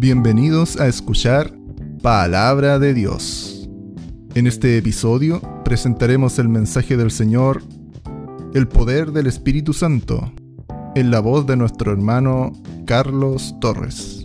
Bienvenidos 0.00 0.78
a 0.78 0.86
escuchar 0.86 1.52
Palabra 2.00 2.78
de 2.78 2.94
Dios. 2.94 3.68
En 4.36 4.46
este 4.46 4.78
episodio 4.78 5.42
presentaremos 5.64 6.38
el 6.38 6.48
mensaje 6.48 6.96
del 6.96 7.10
Señor, 7.10 7.64
el 8.54 8.68
poder 8.68 9.10
del 9.10 9.26
Espíritu 9.26 9.72
Santo, 9.72 10.32
en 10.94 11.10
la 11.10 11.18
voz 11.18 11.48
de 11.48 11.56
nuestro 11.56 11.90
hermano 11.90 12.52
Carlos 12.86 13.56
Torres. 13.60 14.24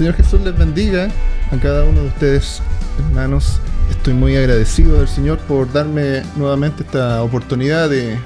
Señor 0.00 0.14
Jesús 0.14 0.40
les 0.40 0.56
bendiga 0.56 1.10
a 1.50 1.58
cada 1.58 1.84
uno 1.84 2.00
de 2.00 2.06
ustedes, 2.06 2.62
hermanos. 3.06 3.60
Estoy 3.90 4.14
muy 4.14 4.34
agradecido 4.34 4.96
del 4.96 5.08
Señor 5.08 5.36
por 5.40 5.70
darme 5.70 6.22
nuevamente 6.36 6.84
esta 6.84 7.22
oportunidad 7.22 7.90
de, 7.90 8.18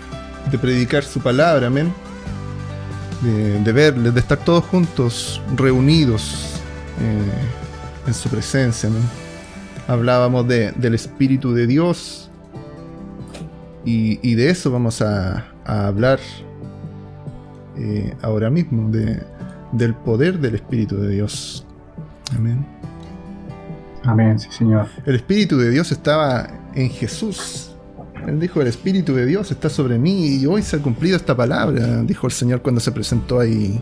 predicar 0.60 1.02
su 1.02 1.18
palabra, 1.18 1.66
amén. 1.66 1.92
De, 3.22 3.72
verles, 3.72 4.14
de 4.14 4.20
estar 4.20 4.38
todos 4.38 4.62
juntos, 4.66 5.42
reunidos 5.56 6.60
eh, 7.00 8.06
en 8.06 8.14
su 8.14 8.28
presencia. 8.28 8.88
Hablábamos 9.88 10.46
de, 10.46 10.70
del 10.76 10.94
Espíritu 10.94 11.52
de 11.54 11.66
Dios 11.66 12.30
y, 13.84 14.32
de 14.36 14.48
eso 14.48 14.70
vamos 14.70 15.02
a, 15.02 15.48
hablar 15.64 16.20
eh, 17.76 18.14
ahora 18.22 18.48
mismo, 18.48 18.92
de, 18.92 19.20
del 19.72 19.94
poder 19.94 20.38
del 20.38 20.54
Espíritu 20.54 20.98
de 20.98 21.08
Dios. 21.08 21.63
Amén. 22.36 22.66
Amén, 24.04 24.38
sí, 24.38 24.48
Señor. 24.50 24.88
El 25.06 25.14
Espíritu 25.16 25.56
de 25.56 25.70
Dios 25.70 25.90
estaba 25.92 26.48
en 26.74 26.90
Jesús. 26.90 27.74
Él 28.26 28.40
dijo, 28.40 28.60
el 28.60 28.68
Espíritu 28.68 29.14
de 29.14 29.26
Dios 29.26 29.50
está 29.50 29.68
sobre 29.68 29.98
mí 29.98 30.36
y 30.36 30.46
hoy 30.46 30.62
se 30.62 30.76
ha 30.76 30.78
cumplido 30.78 31.16
esta 31.16 31.36
palabra, 31.36 32.02
dijo 32.02 32.26
el 32.26 32.32
Señor 32.32 32.62
cuando 32.62 32.80
se 32.80 32.90
presentó 32.92 33.38
ahí 33.38 33.80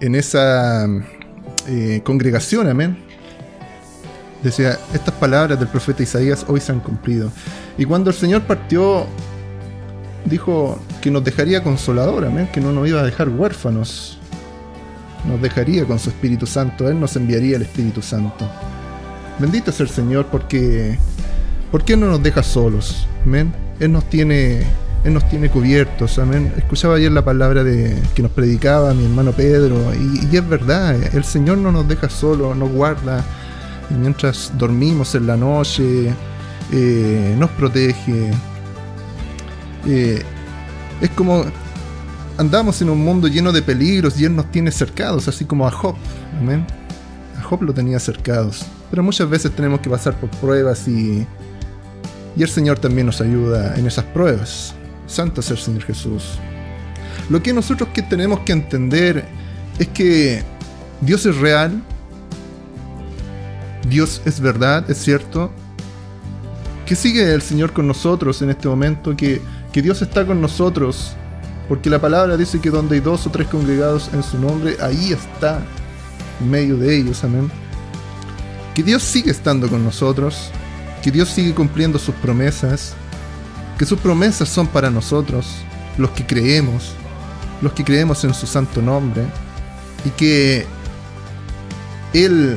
en 0.00 0.14
esa 0.14 0.86
eh, 1.66 2.00
congregación, 2.04 2.68
amén. 2.68 2.98
Decía, 4.42 4.78
estas 4.92 5.14
palabras 5.14 5.58
del 5.58 5.68
profeta 5.68 6.02
Isaías 6.02 6.44
hoy 6.48 6.60
se 6.60 6.72
han 6.72 6.80
cumplido. 6.80 7.32
Y 7.78 7.84
cuando 7.84 8.10
el 8.10 8.16
Señor 8.16 8.42
partió, 8.42 9.06
dijo 10.24 10.78
que 11.00 11.10
nos 11.10 11.24
dejaría 11.24 11.62
consolador, 11.62 12.24
amén, 12.24 12.48
que 12.52 12.60
no 12.60 12.72
nos 12.72 12.86
iba 12.86 13.00
a 13.00 13.04
dejar 13.04 13.28
huérfanos, 13.28 14.18
nos 15.26 15.40
dejaría 15.40 15.84
con 15.84 15.98
su 15.98 16.10
Espíritu 16.10 16.46
Santo, 16.46 16.88
Él 16.88 16.98
nos 17.00 17.16
enviaría 17.16 17.56
el 17.56 17.62
Espíritu 17.62 18.02
Santo. 18.02 18.48
Bendito 19.38 19.70
es 19.70 19.80
el 19.80 19.88
Señor 19.88 20.26
porque, 20.26 20.98
porque 21.70 21.94
Él 21.94 22.00
no 22.00 22.06
nos 22.06 22.22
deja 22.22 22.42
solos, 22.42 23.06
amén. 23.24 23.52
Él 23.80 23.92
nos 23.92 24.04
tiene, 24.08 24.62
Él 25.04 25.12
nos 25.12 25.28
tiene 25.28 25.50
cubiertos, 25.50 26.18
amén. 26.18 26.52
Escuchaba 26.56 26.96
ayer 26.96 27.12
la 27.12 27.24
palabra 27.24 27.62
de, 27.62 27.96
que 28.14 28.22
nos 28.22 28.30
predicaba 28.30 28.94
mi 28.94 29.04
hermano 29.04 29.32
Pedro 29.32 29.76
y, 29.94 30.34
es 30.34 30.48
verdad, 30.48 30.96
el 31.14 31.24
Señor 31.24 31.58
no 31.58 31.72
nos 31.72 31.86
deja 31.86 32.08
solos, 32.08 32.56
nos 32.56 32.70
guarda 32.70 33.24
y 33.90 33.94
mientras 33.94 34.52
dormimos 34.56 35.14
en 35.14 35.26
la 35.26 35.36
noche, 35.36 36.12
eh, 36.72 37.34
nos 37.38 37.50
protege. 37.50 38.30
Eh, 39.86 40.22
es 41.00 41.10
como 41.10 41.44
andamos 42.38 42.80
en 42.82 42.90
un 42.90 43.02
mundo 43.02 43.28
lleno 43.28 43.52
de 43.52 43.62
peligros 43.62 44.20
y 44.20 44.24
Él 44.24 44.36
nos 44.36 44.50
tiene 44.50 44.70
cercados, 44.70 45.28
así 45.28 45.44
como 45.44 45.66
a 45.66 45.70
Job. 45.70 45.96
Amén. 46.40 46.66
A 47.38 47.42
Job 47.42 47.62
lo 47.62 47.72
tenía 47.72 47.98
cercados. 47.98 48.64
Pero 48.90 49.02
muchas 49.02 49.28
veces 49.28 49.52
tenemos 49.52 49.80
que 49.80 49.90
pasar 49.90 50.14
por 50.18 50.30
pruebas 50.30 50.86
y, 50.86 51.26
y 52.36 52.42
el 52.42 52.48
Señor 52.48 52.78
también 52.78 53.06
nos 53.06 53.20
ayuda 53.20 53.74
en 53.76 53.86
esas 53.86 54.04
pruebas. 54.04 54.74
Santo 55.06 55.40
es 55.40 55.50
el 55.50 55.58
Señor 55.58 55.82
Jesús. 55.82 56.38
Lo 57.30 57.42
que 57.42 57.52
nosotros 57.52 57.88
que 57.92 58.02
tenemos 58.02 58.40
que 58.40 58.52
entender 58.52 59.24
es 59.78 59.88
que 59.88 60.42
Dios 61.00 61.26
es 61.26 61.36
real, 61.36 61.82
Dios 63.88 64.22
es 64.24 64.40
verdad, 64.40 64.88
es 64.90 64.98
cierto, 64.98 65.50
que 66.84 66.94
sigue 66.94 67.32
el 67.32 67.42
Señor 67.42 67.72
con 67.72 67.86
nosotros 67.88 68.42
en 68.42 68.50
este 68.50 68.68
momento, 68.68 69.16
que, 69.16 69.40
que 69.72 69.82
Dios 69.82 70.02
está 70.02 70.24
con 70.24 70.40
nosotros 70.40 71.16
porque 71.68 71.90
la 71.90 72.00
palabra 72.00 72.36
dice 72.36 72.60
que 72.60 72.70
donde 72.70 72.96
hay 72.96 73.00
dos 73.00 73.26
o 73.26 73.30
tres 73.30 73.48
congregados 73.48 74.10
en 74.12 74.22
su 74.22 74.38
nombre, 74.38 74.76
ahí 74.80 75.12
está, 75.12 75.62
en 76.40 76.50
medio 76.50 76.76
de 76.76 76.96
ellos, 76.96 77.24
amén. 77.24 77.50
Que 78.74 78.82
Dios 78.82 79.02
sigue 79.02 79.30
estando 79.30 79.68
con 79.68 79.82
nosotros, 79.84 80.50
que 81.02 81.10
Dios 81.10 81.28
sigue 81.28 81.54
cumpliendo 81.54 81.98
sus 81.98 82.14
promesas, 82.16 82.94
que 83.78 83.84
sus 83.84 83.98
promesas 83.98 84.48
son 84.48 84.66
para 84.66 84.90
nosotros, 84.90 85.46
los 85.98 86.10
que 86.10 86.26
creemos, 86.26 86.92
los 87.62 87.72
que 87.72 87.84
creemos 87.84 88.22
en 88.24 88.34
su 88.34 88.46
santo 88.46 88.80
nombre, 88.80 89.24
y 90.04 90.10
que 90.10 90.66
Él 92.12 92.56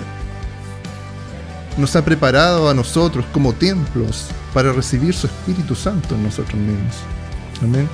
nos 1.78 1.96
ha 1.96 2.03
preparado 2.03 2.69
a 2.69 2.74
nosotros 2.74 3.25
como 3.31 3.53
templos 3.53 4.28
para 4.53 4.72
recibir 4.72 5.14
su 5.14 5.28
Espíritu 5.28 5.74
Santo 5.74 6.16
en 6.16 6.24
nosotros 6.24 6.56
mismos. 6.56 6.96
Amén. 7.64 7.90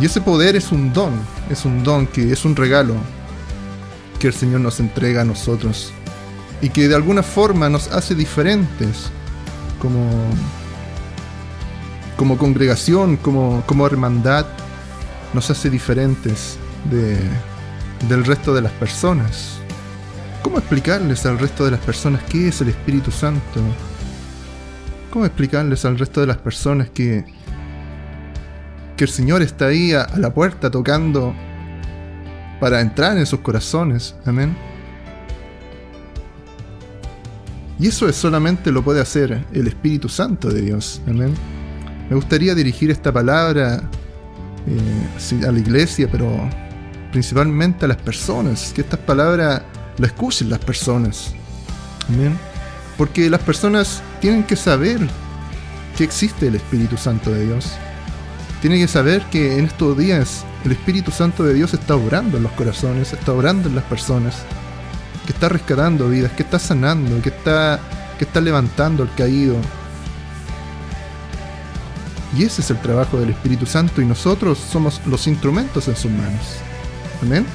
Y 0.00 0.06
ese 0.06 0.22
poder 0.22 0.56
es 0.56 0.72
un 0.72 0.92
don, 0.94 1.12
es 1.50 1.66
un 1.66 1.84
don 1.84 2.06
que 2.06 2.32
es 2.32 2.46
un 2.46 2.56
regalo 2.56 2.94
que 4.18 4.28
el 4.28 4.32
Señor 4.32 4.60
nos 4.60 4.80
entrega 4.80 5.20
a 5.20 5.24
nosotros 5.24 5.92
y 6.62 6.70
que 6.70 6.88
de 6.88 6.94
alguna 6.94 7.22
forma 7.22 7.68
nos 7.68 7.88
hace 7.88 8.14
diferentes 8.14 9.10
como, 9.78 10.08
como 12.16 12.38
congregación, 12.38 13.18
como, 13.18 13.62
como 13.66 13.86
hermandad, 13.86 14.46
nos 15.34 15.50
hace 15.50 15.68
diferentes 15.68 16.56
de, 16.90 17.18
del 18.08 18.24
resto 18.24 18.54
de 18.54 18.62
las 18.62 18.72
personas. 18.72 19.58
¿Cómo 20.42 20.58
explicarles 20.58 21.26
al 21.26 21.38
resto 21.38 21.66
de 21.66 21.72
las 21.72 21.80
personas 21.80 22.22
qué 22.24 22.48
es 22.48 22.60
el 22.62 22.68
Espíritu 22.70 23.10
Santo? 23.10 23.60
¿Cómo 25.10 25.26
explicarles 25.26 25.84
al 25.84 25.98
resto 25.98 26.22
de 26.22 26.26
las 26.26 26.38
personas 26.38 26.88
que 26.88 27.24
que 29.00 29.04
el 29.04 29.10
Señor 29.10 29.40
está 29.40 29.68
ahí 29.68 29.94
a, 29.94 30.06
la 30.18 30.34
puerta 30.34 30.70
tocando 30.70 31.34
para 32.60 32.82
entrar 32.82 33.16
en 33.16 33.24
sus 33.24 33.40
corazones. 33.40 34.14
Amén. 34.26 34.54
Y 37.78 37.86
eso 37.86 38.06
es 38.10 38.16
solamente 38.16 38.70
lo 38.70 38.84
puede 38.84 39.00
hacer 39.00 39.46
el 39.54 39.68
Espíritu 39.68 40.10
Santo 40.10 40.50
de 40.50 40.60
Dios. 40.60 41.00
Amén. 41.08 41.32
Me 42.10 42.14
gustaría 42.14 42.54
dirigir 42.54 42.90
esta 42.90 43.10
palabra 43.10 43.82
eh, 44.66 45.46
a 45.46 45.50
la 45.50 45.58
iglesia, 45.58 46.06
pero 46.12 46.28
principalmente 47.10 47.86
a 47.86 47.88
las 47.88 47.96
personas. 47.96 48.70
Que 48.74 48.82
estas 48.82 49.00
palabras 49.00 49.62
las 49.96 50.10
escuchen 50.10 50.50
las 50.50 50.58
personas. 50.58 51.32
Amén. 52.10 52.36
Porque 52.98 53.30
las 53.30 53.40
personas 53.40 54.02
tienen 54.20 54.44
que 54.44 54.56
saber 54.56 55.00
que 55.96 56.04
existe 56.04 56.48
el 56.48 56.56
Espíritu 56.56 56.98
Santo 56.98 57.30
de 57.30 57.46
Dios 57.46 57.78
tiene 58.60 58.78
que 58.78 58.88
saber 58.88 59.22
que 59.30 59.58
en 59.58 59.66
estos 59.66 59.96
días 59.96 60.44
el 60.64 60.72
Espíritu 60.72 61.10
Santo 61.10 61.44
de 61.44 61.54
Dios 61.54 61.72
está 61.72 61.96
obrando 61.96 62.36
en 62.36 62.42
los 62.42 62.52
corazones, 62.52 63.12
está 63.12 63.32
obrando 63.32 63.68
en 63.68 63.74
las 63.74 63.84
personas, 63.84 64.42
que 65.26 65.32
está 65.32 65.48
rescatando 65.48 66.08
vidas, 66.08 66.32
que 66.32 66.42
está 66.42 66.58
sanando, 66.58 67.22
que 67.22 67.30
está, 67.30 67.80
que 68.18 68.24
está 68.24 68.40
levantando 68.40 69.02
al 69.02 69.14
caído. 69.14 69.56
Y 72.36 72.44
ese 72.44 72.60
es 72.60 72.70
el 72.70 72.80
trabajo 72.80 73.18
del 73.18 73.30
Espíritu 73.30 73.66
Santo 73.66 74.02
y 74.02 74.04
nosotros 74.04 74.58
somos 74.58 75.00
los 75.06 75.26
instrumentos 75.26 75.88
en 75.88 75.96
sus 75.96 76.10
manos. 76.10 76.56
Amén. 77.22 77.46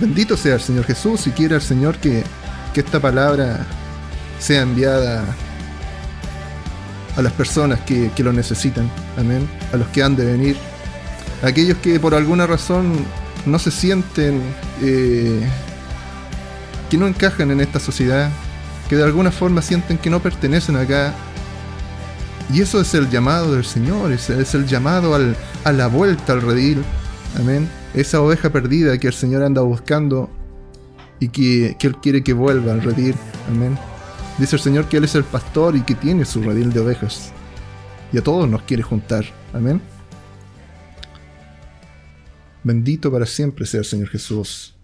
Bendito 0.00 0.36
sea 0.36 0.54
el 0.54 0.60
Señor 0.60 0.84
Jesús 0.84 1.26
y 1.26 1.30
quiera 1.30 1.56
el 1.56 1.62
Señor 1.62 1.98
que, 1.98 2.22
que 2.72 2.80
esta 2.80 3.00
palabra 3.00 3.66
sea 4.38 4.62
enviada 4.62 5.24
a 7.18 7.22
las 7.22 7.32
personas 7.32 7.80
que, 7.80 8.12
que, 8.14 8.22
lo 8.22 8.32
necesitan, 8.32 8.88
amén, 9.16 9.48
a 9.72 9.76
los 9.76 9.88
que 9.88 10.04
han 10.04 10.14
de 10.14 10.24
venir, 10.24 10.56
aquellos 11.42 11.76
que 11.78 11.98
por 11.98 12.14
alguna 12.14 12.46
razón 12.46 12.92
no 13.44 13.58
se 13.58 13.72
sienten, 13.72 14.40
eh, 14.80 15.40
que 16.88 16.96
no 16.96 17.08
encajan 17.08 17.50
en 17.50 17.60
esta 17.60 17.80
sociedad, 17.80 18.30
que 18.88 18.94
de 18.94 19.02
alguna 19.02 19.32
forma 19.32 19.62
sienten 19.62 19.98
que 19.98 20.10
no 20.10 20.20
pertenecen 20.20 20.76
acá. 20.76 21.12
Y 22.54 22.60
eso 22.60 22.80
es 22.80 22.94
el 22.94 23.10
llamado 23.10 23.52
del 23.52 23.64
Señor, 23.64 24.12
es, 24.12 24.30
es 24.30 24.54
el 24.54 24.66
llamado 24.66 25.16
al, 25.16 25.36
a 25.64 25.72
la 25.72 25.88
vuelta 25.88 26.34
al 26.34 26.40
redil, 26.40 26.84
amén, 27.36 27.68
esa 27.94 28.20
oveja 28.20 28.50
perdida 28.50 28.96
que 28.96 29.08
el 29.08 29.12
Señor 29.12 29.42
anda 29.42 29.60
buscando 29.62 30.30
y 31.18 31.30
que, 31.30 31.76
que 31.80 31.88
Él 31.88 31.96
quiere 31.96 32.22
que 32.22 32.32
vuelva 32.32 32.72
al 32.72 32.80
redil, 32.80 33.16
amén. 33.48 33.76
Dice 34.38 34.54
el 34.54 34.62
Señor 34.62 34.88
que 34.88 34.98
Él 34.98 35.04
es 35.04 35.16
el 35.16 35.24
pastor 35.24 35.74
y 35.74 35.82
que 35.82 35.96
tiene 35.96 36.24
su 36.24 36.40
redil 36.42 36.72
de 36.72 36.80
ovejas. 36.80 37.32
Y 38.12 38.18
a 38.18 38.22
todos 38.22 38.48
nos 38.48 38.62
quiere 38.62 38.84
juntar. 38.84 39.24
Amén. 39.52 39.82
Bendito 42.62 43.10
para 43.10 43.26
siempre 43.26 43.66
sea 43.66 43.80
el 43.80 43.86
Señor 43.86 44.08
Jesús. 44.08 44.74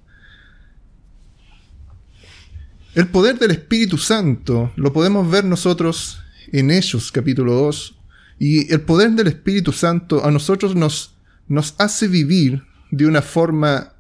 El 2.95 3.07
poder 3.09 3.39
del 3.39 3.53
Espíritu 3.53 3.97
Santo 3.97 4.73
lo 4.77 4.93
podemos 4.93 5.31
ver 5.31 5.45
nosotros 5.45 6.21
en 6.53 6.71
Hechos 6.71 7.13
capítulo 7.13 7.55
2. 7.55 7.99
Y 8.41 8.73
el 8.73 8.81
poder 8.81 9.13
del 9.13 9.29
Espíritu 9.29 9.71
Santo 9.71 10.25
a 10.25 10.31
nosotros 10.33 10.75
nos, 10.75 11.15
nos 11.47 11.75
hace 11.79 12.09
vivir 12.09 12.65
de 12.91 13.07
una 13.07 13.23
forma 13.23 13.95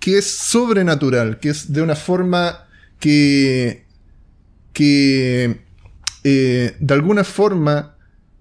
que 0.00 0.18
es 0.18 0.28
sobrenatural, 0.28 1.38
que 1.38 1.50
es 1.50 1.72
de 1.72 1.82
una 1.82 1.94
forma 1.94 2.66
que, 2.98 3.86
que 4.72 5.64
eh, 6.24 6.76
de 6.78 6.94
alguna 6.94 7.24
forma 7.24 7.96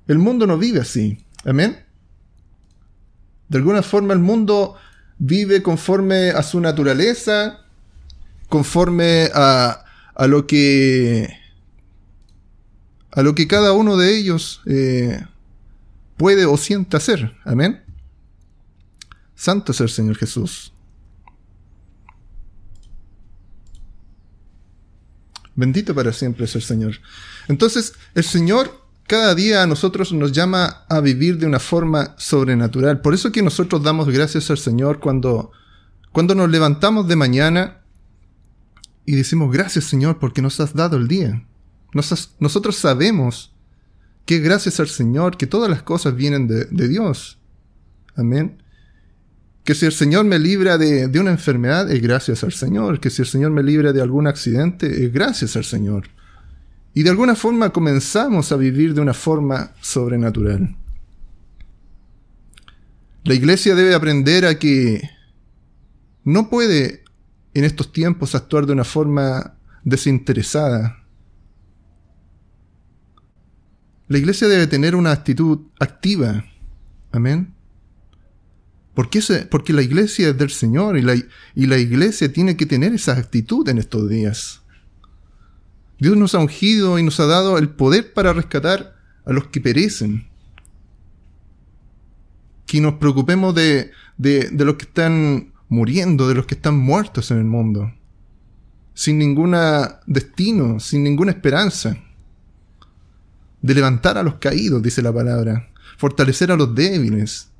el 0.07 0.18
mundo 0.18 0.48
no 0.48 0.57
vive 0.57 0.80
así. 0.80 1.25
Amén. 1.45 1.86
De 3.50 3.57
alguna 3.57 3.81
forma 3.81 4.13
el 4.13 4.19
mundo 4.19 4.75
vive 5.18 5.62
conforme 5.62 6.30
a 6.30 6.44
su 6.44 6.60
naturaleza, 6.60 7.66
conforme 8.50 9.30
a, 9.33 9.83
a 10.16 10.28
lo 10.28 10.48
que 10.48 11.42
a 13.12 13.22
lo 13.22 13.36
que 13.36 13.48
cada 13.48 13.74
uno 13.74 13.98
de 13.98 14.18
ellos 14.18 14.62
eh, 14.66 15.25
puede 16.18 16.45
o 16.45 16.57
siente 16.57 16.98
hacer. 16.98 17.36
Amén. 17.44 17.84
Santo 19.36 19.72
es 19.72 19.81
el 19.81 19.89
Señor 19.89 20.18
Jesús. 20.18 20.74
Bendito 25.56 25.94
para 25.94 26.13
siempre 26.13 26.45
es 26.45 26.56
el 26.56 26.62
Señor. 26.62 26.95
Entonces, 27.48 27.94
el 28.15 28.24
Señor 28.24 28.81
cada 29.12 29.36
día 29.36 29.62
a 29.62 29.68
nosotros 29.68 30.13
nos 30.13 30.31
llama 30.31 30.86
a 30.88 31.01
vivir 31.01 31.38
de 31.38 31.45
una 31.45 31.59
forma 31.59 32.15
sobrenatural. 32.18 33.01
Por 33.01 33.13
eso 33.13 33.31
que 33.31 33.42
nosotros 33.42 33.83
damos 33.83 34.07
gracias 34.07 34.50
al 34.50 34.57
Señor 34.57 35.01
cuando, 35.01 35.51
cuando 36.13 36.33
nos 36.33 36.50
levantamos 36.50 37.09
de 37.09 37.18
mañana 37.18 37.81
y 39.06 39.15
decimos 39.15 39.51
gracias 39.51 39.83
Señor 39.83 40.18
porque 40.18 40.42
nos 40.42 40.62
has 40.62 40.74
dado 40.74 40.95
el 40.95 41.09
día. 41.09 41.45
nosotros 42.39 42.77
sabemos 42.77 43.51
que 44.25 44.39
gracias 44.39 44.80
al 44.80 44.88
Señor 44.88 45.36
que 45.36 45.45
todas 45.45 45.69
las 45.69 45.83
cosas 45.83 46.15
vienen 46.15 46.48
de, 46.48 46.63
de 46.71 46.88
Dios. 46.88 47.38
Amén. 48.15 48.61
Que 49.63 49.75
si 49.75 49.86
el 49.86 49.92
Señor 49.92 50.25
me 50.25 50.40
libra 50.40 50.78
de, 50.78 51.08
de, 51.08 51.19
una 51.19 51.31
enfermedad, 51.31 51.92
es 51.92 52.02
gracias 52.02 52.44
al 52.44 52.52
Señor. 52.52 53.00
Que 53.00 53.10
si 53.10 53.22
el 53.22 53.28
Señor 53.28 53.52
me 53.52 53.63
libra 53.63 53.94
de 53.94 54.02
algún 54.02 54.28
accidente, 54.28 55.06
es 55.06 55.13
gracias 55.13 55.56
al 55.56 55.66
Señor. 55.66 56.08
Y 56.94 57.04
de 57.04 57.10
alguna 57.10 57.36
forma 57.36 57.69
comenzamos 57.69 58.52
a 58.52 58.58
vivir 58.58 58.94
de 58.94 59.02
una 59.02 59.13
forma 59.13 59.72
sobrenatural. 59.81 60.75
La 63.24 63.34
iglesia 63.36 63.75
debe 63.75 63.94
aprender 63.94 64.46
a 64.46 64.58
que 64.58 65.02
no 66.24 66.50
puede 66.50 67.04
en 67.54 67.63
estos 67.63 67.92
tiempos 67.92 68.36
actuar 68.36 68.66
de 68.66 68.74
una 68.74 68.84
forma 68.84 69.56
desinteresada. 69.84 71.04
La 74.08 74.18
iglesia 74.18 74.48
debe 74.48 74.68
tener 74.68 74.96
una 74.96 75.12
actitud 75.12 75.60
activa. 75.80 76.44
Amén. 77.12 77.54
Porque, 78.94 79.22
porque 79.50 79.74
la 79.74 79.82
iglesia 79.82 80.30
es 80.30 80.38
del 80.38 80.50
Señor 80.50 80.98
y 80.98 81.02
la, 81.02 81.16
y 81.16 81.66
la 81.66 81.78
iglesia 81.78 82.32
tiene 82.32 82.58
que 82.58 82.66
tener 82.66 82.94
esa 82.94 83.14
actitud 83.14 83.68
en 83.70 83.78
estos 83.78 84.10
días. 84.10 84.62
Dios 85.98 86.18
nos 86.18 86.36
ha 86.36 86.40
ungido 86.40 86.98
y 87.00 87.04
nos 87.04 87.20
ha 87.20 87.26
dado 87.26 87.58
el 87.58 87.70
poder 87.70 88.14
para 88.14 88.34
rescatar 88.34 88.96
a 89.24 89.32
los 89.32 89.48
que 89.48 89.62
perecen. 89.62 90.28
Que 92.66 92.82
nos 92.82 92.96
preocupemos 92.96 93.54
de, 93.56 93.92
de, 94.18 94.50
de 94.50 94.66
los 94.66 94.76
que 94.76 94.86
están 94.86 95.54
muriendo, 95.70 96.28
de 96.28 96.36
los 96.36 96.46
que 96.46 96.56
están 96.56 96.78
muertos 96.78 97.32
en 97.32 97.38
el 97.38 97.46
mundo. 97.46 97.94
Sin 98.94 99.20
ningún 99.20 99.56
destino, 100.06 100.80
sin 100.80 101.04
ninguna 101.04 101.32
esperanza. 101.32 101.96
De 103.62 103.74
levantar 103.74 104.18
a 104.18 104.24
los 104.24 104.36
caídos, 104.36 104.82
dice 104.82 105.02
la 105.02 105.14
palabra. 105.14 105.70
Fortalecer 105.98 106.52
a 106.52 106.58
los 106.58 106.74
débiles. 106.76 107.50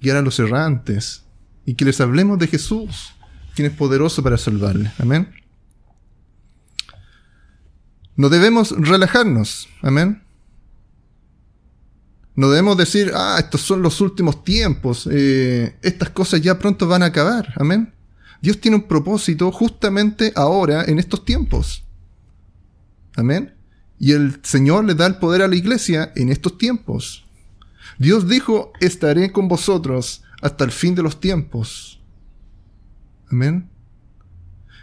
Guiar 0.00 0.16
a 0.16 0.22
los 0.22 0.38
errantes. 0.38 1.24
Y 1.64 1.74
que 1.74 1.84
les 1.84 2.00
hablemos 2.00 2.38
de 2.38 2.46
Jesús, 2.46 3.14
quien 3.54 3.70
es 3.70 3.76
poderoso 3.76 4.22
para 4.22 4.38
salvarles. 4.38 4.92
Amén. 4.98 5.34
No 8.16 8.28
debemos 8.28 8.70
relajarnos. 8.70 9.68
Amén. 9.82 10.22
No 12.36 12.50
debemos 12.50 12.76
decir, 12.76 13.12
ah, 13.14 13.36
estos 13.38 13.62
son 13.62 13.80
los 13.80 14.00
últimos 14.02 14.44
tiempos, 14.44 15.08
eh, 15.10 15.74
estas 15.80 16.10
cosas 16.10 16.42
ya 16.42 16.58
pronto 16.58 16.86
van 16.86 17.02
a 17.02 17.06
acabar. 17.06 17.54
Amén. 17.56 17.94
Dios 18.42 18.60
tiene 18.60 18.76
un 18.76 18.86
propósito 18.86 19.50
justamente 19.50 20.32
ahora, 20.36 20.84
en 20.84 20.98
estos 20.98 21.24
tiempos. 21.24 21.82
Amén. 23.16 23.54
Y 23.98 24.12
el 24.12 24.38
Señor 24.42 24.84
le 24.84 24.94
da 24.94 25.06
el 25.06 25.16
poder 25.16 25.40
a 25.40 25.48
la 25.48 25.56
iglesia 25.56 26.12
en 26.14 26.28
estos 26.28 26.58
tiempos. 26.58 27.25
Dios 27.98 28.28
dijo, 28.28 28.72
estaré 28.80 29.32
con 29.32 29.48
vosotros 29.48 30.22
hasta 30.42 30.64
el 30.64 30.70
fin 30.70 30.94
de 30.94 31.02
los 31.02 31.20
tiempos. 31.20 32.00
Amén. 33.30 33.68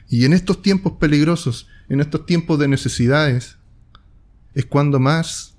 Y 0.10 0.25
en 0.25 0.33
estos 0.33 0.62
tiempos 0.62 0.94
peligrosos, 0.94 1.68
en 1.89 2.01
estos 2.01 2.25
tiempos 2.25 2.60
de 2.60 2.68
necesidades, 2.68 3.57
es 4.54 4.65
cuando 4.65 5.00
más 5.00 5.56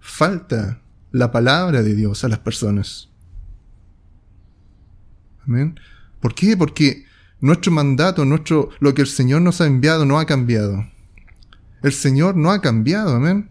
falta 0.00 0.80
la 1.12 1.30
palabra 1.32 1.82
de 1.82 1.94
Dios 1.94 2.24
a 2.24 2.28
las 2.28 2.38
personas. 2.38 3.08
Amén. 5.46 5.78
¿Por 6.20 6.34
qué? 6.34 6.56
Porque 6.56 7.04
nuestro 7.40 7.72
mandato, 7.72 8.24
nuestro, 8.24 8.70
lo 8.80 8.94
que 8.94 9.02
el 9.02 9.08
Señor 9.08 9.42
nos 9.42 9.60
ha 9.60 9.66
enviado 9.66 10.04
no 10.04 10.18
ha 10.18 10.26
cambiado. 10.26 10.86
El 11.82 11.92
Señor 11.92 12.36
no 12.36 12.50
ha 12.50 12.60
cambiado, 12.60 13.14
amén. 13.14 13.50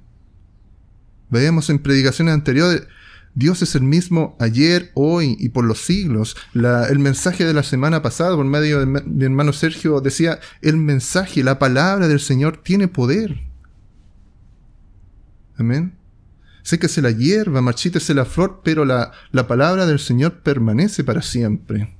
Veíamos 1.29 1.69
en 1.69 1.79
predicaciones 1.79 2.33
anteriores, 2.33 2.87
Dios 3.35 3.61
es 3.61 3.75
el 3.75 3.83
mismo 3.83 4.37
ayer, 4.39 4.91
hoy 4.93 5.35
y 5.39 5.49
por 5.49 5.65
los 5.65 5.85
siglos. 5.85 6.37
el 6.53 6.99
mensaje 6.99 7.43
de 7.43 7.53
la 7.53 7.63
semana 7.63 8.01
pasada, 8.01 8.35
por 8.35 8.45
medio 8.45 8.79
de 8.79 8.85
mi 8.85 9.25
hermano 9.25 9.51
Sergio, 9.51 9.99
decía, 9.99 10.39
el 10.61 10.77
mensaje, 10.77 11.43
la 11.43 11.59
palabra 11.59 12.07
del 12.07 12.21
Señor 12.21 12.57
tiene 12.63 12.87
poder. 12.87 13.41
Amén. 15.57 15.95
Séquese 16.63 17.01
la 17.01 17.11
hierba, 17.11 17.61
marchítese 17.61 18.13
la 18.13 18.25
flor, 18.25 18.61
pero 18.63 18.85
la, 18.85 19.11
la 19.31 19.47
palabra 19.47 19.85
del 19.85 19.99
Señor 19.99 20.41
permanece 20.41 21.03
para 21.03 21.21
siempre. 21.21 21.93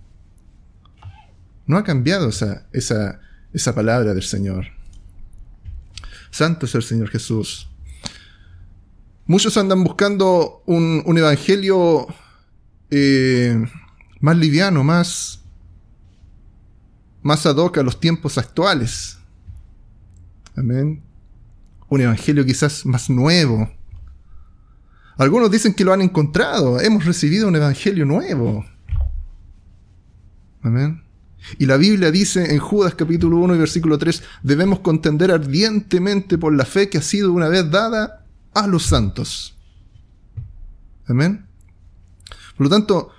No 1.68 1.78
ha 1.78 1.84
cambiado 1.84 2.30
esa, 2.30 2.66
esa, 2.72 3.20
esa 3.52 3.76
palabra 3.76 4.14
del 4.14 4.24
Señor. 4.24 4.68
Santo 6.32 6.66
es 6.66 6.76
el 6.76 6.84
Señor 6.84 7.10
Jesús. 7.10 7.70
Muchos 9.28 9.58
andan 9.58 9.84
buscando 9.84 10.62
un, 10.68 11.02
un 11.04 11.18
evangelio 11.18 12.08
eh, 12.92 13.66
más 14.20 14.38
liviano, 14.38 14.84
más, 14.84 15.42
más 17.24 17.46
ad 17.48 17.58
hoc 17.58 17.80
a 17.80 17.84
los 17.84 18.00
tiempos 18.00 18.38
actuales. 18.38 19.18
Amén. 20.56 21.02
Un 21.90 22.02
evangelio 22.02 22.46
quizás 22.46 22.86
más 22.86 23.10
nuevo. 23.10 23.70
Algunos 25.18 25.50
dicen 25.50 25.74
que 25.74 25.84
lo 25.84 25.94
han 25.94 26.02
encontrado. 26.02 26.80
Hemos 26.80 27.06
recibido 27.06 27.48
un 27.48 27.56
evangelio 27.56 28.06
nuevo. 28.06 28.64
Amén. 30.62 31.04
Y 31.58 31.66
la 31.66 31.78
Biblia 31.78 32.12
dice 32.12 32.54
en 32.54 32.60
Judas 32.60 32.94
capítulo 32.94 33.38
1 33.38 33.56
y 33.56 33.58
versículo 33.58 33.98
3, 33.98 34.24
debemos 34.44 34.80
contender 34.80 35.32
ardientemente 35.32 36.38
por 36.38 36.54
la 36.54 36.66
fe 36.66 36.90
que 36.90 37.00
ha 37.00 37.02
sido 37.02 37.34
una 37.34 37.48
vez 37.48 37.70
dada 37.70 38.25
a 38.56 38.66
los 38.66 38.84
santos. 38.84 39.56
Amén. 41.08 41.46
Por 42.58 42.66
lo 42.66 42.70
tanto, 42.70 43.12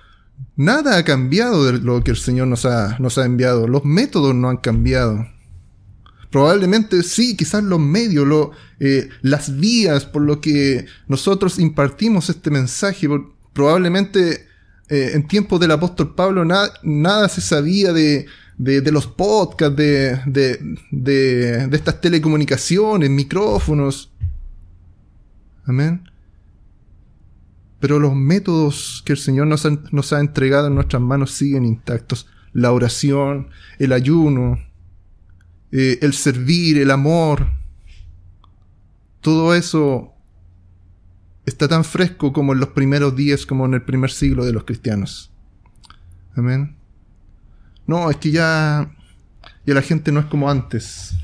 nada 0.55 0.97
ha 0.97 1.03
cambiado 1.03 1.65
de 1.65 1.79
lo 1.79 2.03
que 2.03 2.11
el 2.11 2.17
Señor 2.17 2.47
nos 2.47 2.65
ha, 2.65 2.97
nos 2.99 3.17
ha 3.17 3.25
enviado. 3.25 3.67
Los 3.67 3.85
métodos 3.85 4.35
no 4.35 4.49
han 4.49 4.57
cambiado. 4.57 5.25
Probablemente 6.29 7.03
sí, 7.03 7.37
quizás 7.37 7.63
los 7.63 7.79
medios, 7.79 8.27
lo, 8.27 8.51
eh, 8.79 9.07
las 9.21 9.57
vías 9.57 10.05
por 10.05 10.23
lo 10.23 10.41
que 10.41 10.85
nosotros 11.07 11.57
impartimos 11.59 12.29
este 12.29 12.51
mensaje. 12.51 13.07
Probablemente 13.53 14.47
eh, 14.89 15.11
en 15.13 15.27
tiempos 15.27 15.59
del 15.59 15.71
apóstol 15.71 16.15
Pablo 16.15 16.45
nada 16.45 17.29
se 17.29 17.41
sabía 17.41 17.93
de, 17.93 18.25
de, 18.57 18.91
los 18.91 19.07
podcasts, 19.07 19.75
de, 19.75 20.19
de, 20.91 21.69
estas 21.71 22.01
telecomunicaciones, 22.01 23.09
micrófonos. 23.09 24.11
Amén. 25.67 26.09
Pero 27.79 27.99
los 27.99 28.15
métodos 28.15 29.03
que 29.05 29.13
el 29.13 29.19
Señor 29.19 29.47
nos 29.47 30.13
ha, 30.13 30.19
entregado 30.19 30.67
en 30.67 30.75
nuestras 30.75 31.01
manos 31.01 31.31
siguen 31.31 31.65
intactos. 31.65 32.27
La 32.53 32.71
oración, 32.71 33.49
el 33.77 33.91
ayuno, 33.91 34.57
eh, 35.71 35.99
el 36.01 36.13
servir, 36.13 36.79
el 36.79 36.89
amor. 36.89 37.51
Todo 39.21 39.53
eso 39.53 40.13
está 41.45 41.67
tan 41.67 41.83
fresco 41.83 42.33
como 42.33 42.53
en 42.53 42.59
los 42.59 42.69
primeros 42.69 43.15
días, 43.15 43.45
como 43.45 43.65
en 43.65 43.75
el 43.75 43.83
primer 43.83 44.09
siglo 44.09 44.45
de 44.45 44.53
los 44.53 44.63
cristianos. 44.63 45.31
Amén. 46.35 46.77
No, 47.85 48.09
es 48.09 48.17
que 48.17 48.31
ya, 48.31 48.91
Ya 49.65 49.73
la 49.73 49.81
gente 49.81 50.11
no 50.11 50.21
es 50.21 50.25
como 50.27 50.49
antes. 50.49 51.15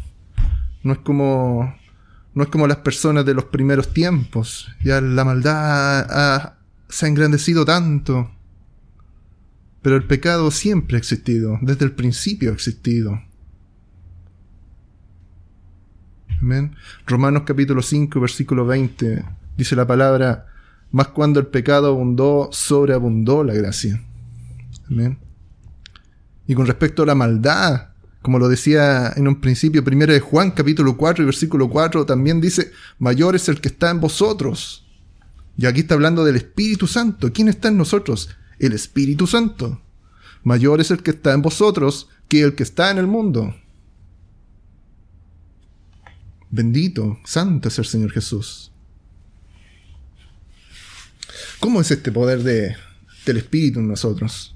No 0.84 0.94
es 0.94 1.00
como 1.00 1.74
no 2.34 2.44
es 2.44 2.50
como 2.50 2.68
las 2.68 2.78
personas 2.78 3.25
de 3.25 3.34
los 3.34 3.46
primeros 3.46 3.94
tiempos. 3.94 4.68
Ya 4.84 5.02
la 5.02 5.24
maldad 5.24 6.54
se 6.90 7.06
ha 7.06 7.10
engrandecido 7.10 7.66
tanto. 7.66 8.32
Pero 9.82 9.98
el 9.98 10.06
pecado 10.06 10.50
siempre 10.50 10.96
ha 10.96 11.00
existido, 11.00 11.60
desde 11.62 11.86
el 11.86 11.92
principio 11.92 12.52
ha 12.52 12.54
existido. 12.54 13.22
Amén. 16.42 16.75
Romanos 17.06 17.44
capítulo 17.46 17.82
5, 17.82 18.20
versículo 18.20 18.66
20, 18.66 19.24
dice 19.58 19.75
la 19.75 19.86
palabra, 19.86 20.48
más 20.92 21.10
cuando 21.10 21.40
el 21.40 21.48
pecado 21.48 21.88
abundó, 21.88 22.50
sobreabundó 22.52 23.44
la 23.44 23.54
gracia. 23.54 24.02
Amén. 24.90 25.18
Y 26.48 26.56
con 26.56 26.66
respecto 26.66 27.04
a 27.04 27.06
la 27.06 27.16
maldad, 27.16 27.93
como 28.24 28.39
lo 28.39 28.48
decía 28.48 29.12
en 29.18 29.27
un 29.27 29.42
principio, 29.42 29.84
primero 29.84 30.13
de 30.13 30.22
Juan 30.22 30.51
capítulo 30.51 30.96
4 30.96 31.24
y 31.24 31.25
versículo 31.25 31.70
4 31.70 32.06
también 32.06 32.39
dice, 32.39 32.72
mayor 32.98 33.36
es 33.36 33.50
el 33.50 33.60
que 33.60 33.68
está 33.68 33.92
en 33.92 34.00
vosotros. 34.00 34.88
Y 35.58 35.65
aquí 35.65 35.82
está 35.82 35.96
hablando 35.96 36.24
del 36.24 36.38
Espíritu 36.38 36.88
Santo. 36.88 37.34
¿Quién 37.34 37.50
está 37.50 37.68
en 37.68 37.77
nosotros? 37.77 38.30
El 38.60 38.72
Espíritu 38.72 39.27
Santo. 39.27 39.82
Mayor 40.44 40.80
es 40.80 40.89
el 40.89 41.03
que 41.03 41.12
está 41.12 41.34
en 41.34 41.42
vosotros 41.42 42.08
que 42.30 42.42
el 42.42 42.56
que 42.56 42.63
está 42.63 42.92
en 42.92 42.98
el 42.98 43.08
mundo. 43.08 43.53
Bendito, 46.50 47.20
santo 47.25 47.68
es 47.68 47.77
el 47.77 47.86
Señor 47.86 48.12
Jesús. 48.12 48.72
¿Cómo 51.60 51.82
es 51.82 51.92
este 51.92 52.12
poder 52.12 52.42
de, 52.42 52.77
del 53.25 53.38
Espíritu 53.38 53.80
en 53.80 53.89
nosotros? 53.89 54.53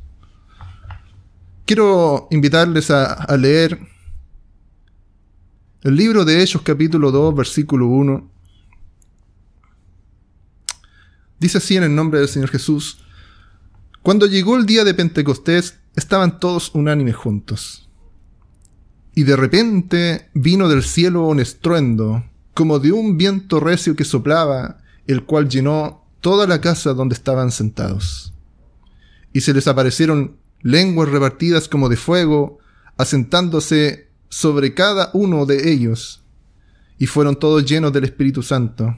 Quiero 1.67 2.29
invitarles 2.31 2.89
a, 2.89 3.27
leer 3.37 3.77
el 5.83 5.95
libro 5.95 6.23
de 6.23 6.41
Hechos 6.41 6.61
capítulo 6.61 7.11
2, 7.11 7.35
versículo 7.35 7.87
1. 7.87 8.31
Dice 11.39 11.57
así 11.59 11.75
en 11.75 11.83
el 11.83 11.93
nombre 11.93 12.19
del 12.19 12.29
Señor 12.29 12.49
Jesús, 12.49 12.99
cuando 14.01 14.25
llegó 14.25 14.55
el 14.55 14.65
día 14.65 14.85
de 14.85 14.93
Pentecostés, 14.93 15.77
estaban 15.95 16.39
todos 16.39 16.73
unánimes 16.73 17.17
juntos. 17.17 17.89
Y 19.13 19.23
de 19.23 19.35
repente 19.35 20.29
vino 20.33 20.69
del 20.69 20.83
cielo 20.83 21.27
un 21.27 21.41
estruendo, 21.41 22.23
como 22.53 22.79
de 22.79 22.93
un 22.93 23.17
viento 23.17 23.59
recio 23.59 23.95
que 23.95 24.05
soplaba, 24.05 24.77
el 25.05 25.25
cual 25.25 25.49
llenó 25.49 26.05
toda 26.21 26.47
la 26.47 26.61
casa 26.61 26.93
donde 26.93 27.15
estaban 27.15 27.51
sentados. 27.51 28.33
Y 29.33 29.41
se 29.41 29.53
les 29.53 29.67
aparecieron 29.67 30.37
lenguas 30.61 31.09
repartidas 31.09 31.67
como 31.67 31.89
de 31.89 31.97
fuego, 31.97 32.59
asentándose 32.97 34.09
sobre 34.29 34.73
cada 34.73 35.11
uno 35.13 35.45
de 35.45 35.71
ellos. 35.71 36.23
Y 36.97 37.05
fueron 37.05 37.37
todos 37.37 37.65
llenos 37.65 37.93
del 37.93 38.05
Espíritu 38.05 38.41
Santo, 38.41 38.97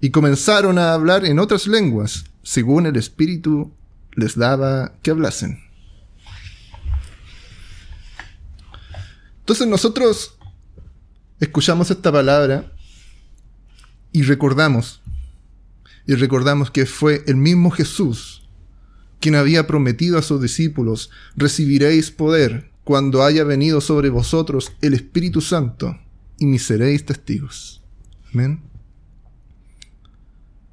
y 0.00 0.10
comenzaron 0.10 0.78
a 0.78 0.92
hablar 0.92 1.24
en 1.24 1.38
otras 1.38 1.66
lenguas, 1.66 2.24
según 2.42 2.86
el 2.86 2.96
Espíritu 2.96 3.72
les 4.12 4.36
daba 4.36 4.94
que 5.02 5.10
hablasen. 5.10 5.60
Entonces 9.40 9.66
nosotros 9.68 10.36
escuchamos 11.38 11.90
esta 11.90 12.10
palabra 12.10 12.72
y 14.12 14.22
recordamos, 14.22 15.02
y 16.06 16.14
recordamos 16.14 16.70
que 16.70 16.86
fue 16.86 17.22
el 17.26 17.36
mismo 17.36 17.70
Jesús 17.70 18.45
quien 19.26 19.34
había 19.34 19.66
prometido 19.66 20.18
a 20.18 20.22
sus 20.22 20.40
discípulos, 20.40 21.10
recibiréis 21.34 22.12
poder 22.12 22.70
cuando 22.84 23.24
haya 23.24 23.42
venido 23.42 23.80
sobre 23.80 24.08
vosotros 24.08 24.70
el 24.82 24.94
Espíritu 24.94 25.40
Santo, 25.40 25.98
y 26.38 26.46
me 26.46 26.60
seréis 26.60 27.04
testigos. 27.04 27.82
Amén. 28.32 28.60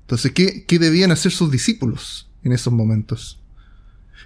Entonces, 0.01 0.33
¿qué, 0.33 0.77
debían 0.77 1.11
hacer 1.11 1.31
sus 1.31 1.49
discípulos 1.49 2.29
en 2.43 2.51
esos 2.51 2.71
momentos? 2.71 3.41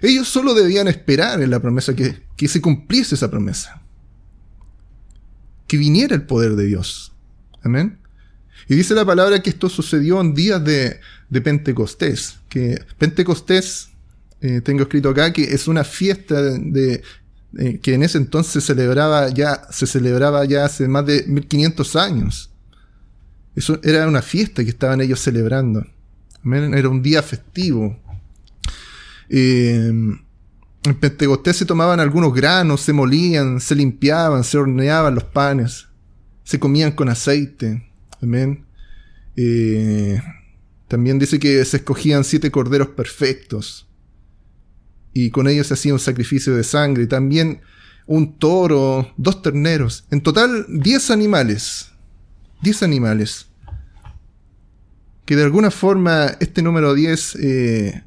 Ellos 0.02 0.28
solo 0.28 0.52
debían 0.52 0.88
esperar 0.88 1.40
en 1.40 1.48
la 1.48 1.62
promesa 1.62 1.96
que, 1.96 2.22
que 2.36 2.48
se 2.48 2.60
cumpliese 2.60 3.14
esa 3.14 3.30
promesa. 3.30 3.80
Que 5.66 5.78
viniera 5.78 6.14
el 6.14 6.26
poder 6.26 6.54
de 6.54 6.66
Dios. 6.66 7.14
Amén. 7.62 7.98
Y 8.68 8.74
dice 8.74 8.92
la 8.92 9.06
palabra 9.06 9.40
que 9.40 9.48
esto 9.48 9.70
sucedió 9.70 10.20
en 10.20 10.34
días 10.34 10.62
de, 10.62 11.00
de 11.30 11.40
Pentecostés. 11.40 12.40
Que 12.50 12.84
Pentecostés 12.98 13.87
eh, 14.40 14.60
tengo 14.60 14.82
escrito 14.82 15.10
acá 15.10 15.32
que 15.32 15.42
es 15.42 15.66
una 15.66 15.82
fiesta 15.82 16.40
de, 16.40 17.02
que 17.82 17.94
en 17.94 18.02
ese 18.02 18.18
entonces 18.18 18.52
se 18.52 18.60
celebraba 18.60 19.28
ya, 19.30 19.62
se 19.70 19.86
celebraba 19.86 20.44
ya 20.44 20.64
hace 20.64 20.86
más 20.86 21.06
de 21.06 21.24
1500 21.26 21.96
años. 21.96 22.50
Eso 23.56 23.80
era 23.82 24.06
una 24.06 24.22
fiesta 24.22 24.62
que 24.62 24.70
estaban 24.70 25.00
ellos 25.00 25.20
celebrando. 25.20 25.84
Era 26.44 26.88
un 26.88 27.02
día 27.02 27.22
festivo. 27.22 27.98
Eh, 29.28 29.88
en 29.88 30.94
Pentecostés 31.00 31.56
se 31.56 31.66
tomaban 31.66 31.98
algunos 31.98 32.32
granos, 32.32 32.82
se 32.82 32.92
molían, 32.92 33.60
se 33.60 33.74
limpiaban, 33.74 34.44
se 34.44 34.56
horneaban 34.56 35.16
los 35.16 35.24
panes, 35.24 35.88
se 36.44 36.60
comían 36.60 36.92
con 36.92 37.08
aceite. 37.08 37.90
Eh, 39.36 40.22
también 40.86 41.18
dice 41.18 41.40
que 41.40 41.64
se 41.64 41.78
escogían 41.78 42.22
siete 42.22 42.50
corderos 42.52 42.88
perfectos 42.88 43.87
y 45.20 45.30
con 45.30 45.48
ellos 45.48 45.66
se 45.66 45.74
hacía 45.74 45.92
un 45.92 45.98
sacrificio 45.98 46.54
de 46.54 46.62
sangre, 46.62 47.08
también 47.08 47.60
un 48.06 48.38
toro, 48.38 49.12
dos 49.16 49.42
terneros, 49.42 50.04
en 50.12 50.20
total 50.20 50.64
diez 50.68 51.10
animales, 51.10 51.90
diez 52.62 52.84
animales, 52.84 53.48
que 55.24 55.34
de 55.34 55.42
alguna 55.42 55.72
forma 55.72 56.26
este 56.38 56.62
número 56.62 56.94
10 56.94 57.34
eh, 57.34 58.04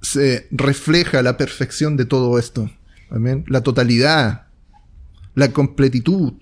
se 0.00 0.48
refleja 0.50 1.20
la 1.20 1.36
perfección 1.36 1.98
de 1.98 2.06
todo 2.06 2.38
esto, 2.38 2.70
¿Amén? 3.10 3.44
la 3.48 3.60
totalidad, 3.60 4.46
la 5.34 5.52
completitud 5.52 6.32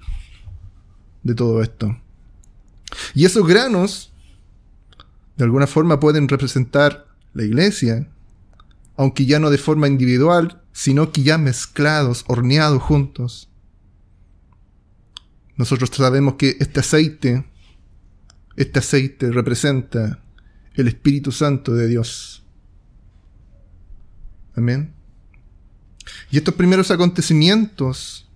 de 1.24 1.34
todo 1.34 1.60
esto. 1.60 2.00
Y 3.14 3.24
esos 3.24 3.44
granos, 3.48 4.12
de 5.36 5.42
alguna 5.42 5.66
forma, 5.66 5.98
pueden 5.98 6.28
representar 6.28 7.08
la 7.34 7.42
iglesia, 7.42 8.08
aunque 9.00 9.24
ya 9.24 9.38
no 9.38 9.48
de 9.48 9.56
forma 9.56 9.88
individual, 9.88 10.60
sino 10.72 11.10
que 11.10 11.22
ya 11.22 11.38
mezclados, 11.38 12.22
horneados 12.28 12.82
juntos. 12.82 13.48
Nosotros 15.56 15.88
sabemos 15.90 16.34
que 16.34 16.58
este 16.60 16.80
aceite, 16.80 17.46
este 18.56 18.78
aceite 18.78 19.30
representa 19.30 20.22
el 20.74 20.86
Espíritu 20.86 21.32
Santo 21.32 21.72
de 21.72 21.88
Dios. 21.88 22.44
Amén. 24.54 24.92
Y 26.30 26.36
estos 26.36 26.54
primeros 26.54 26.90
acontecimientos 26.90 28.28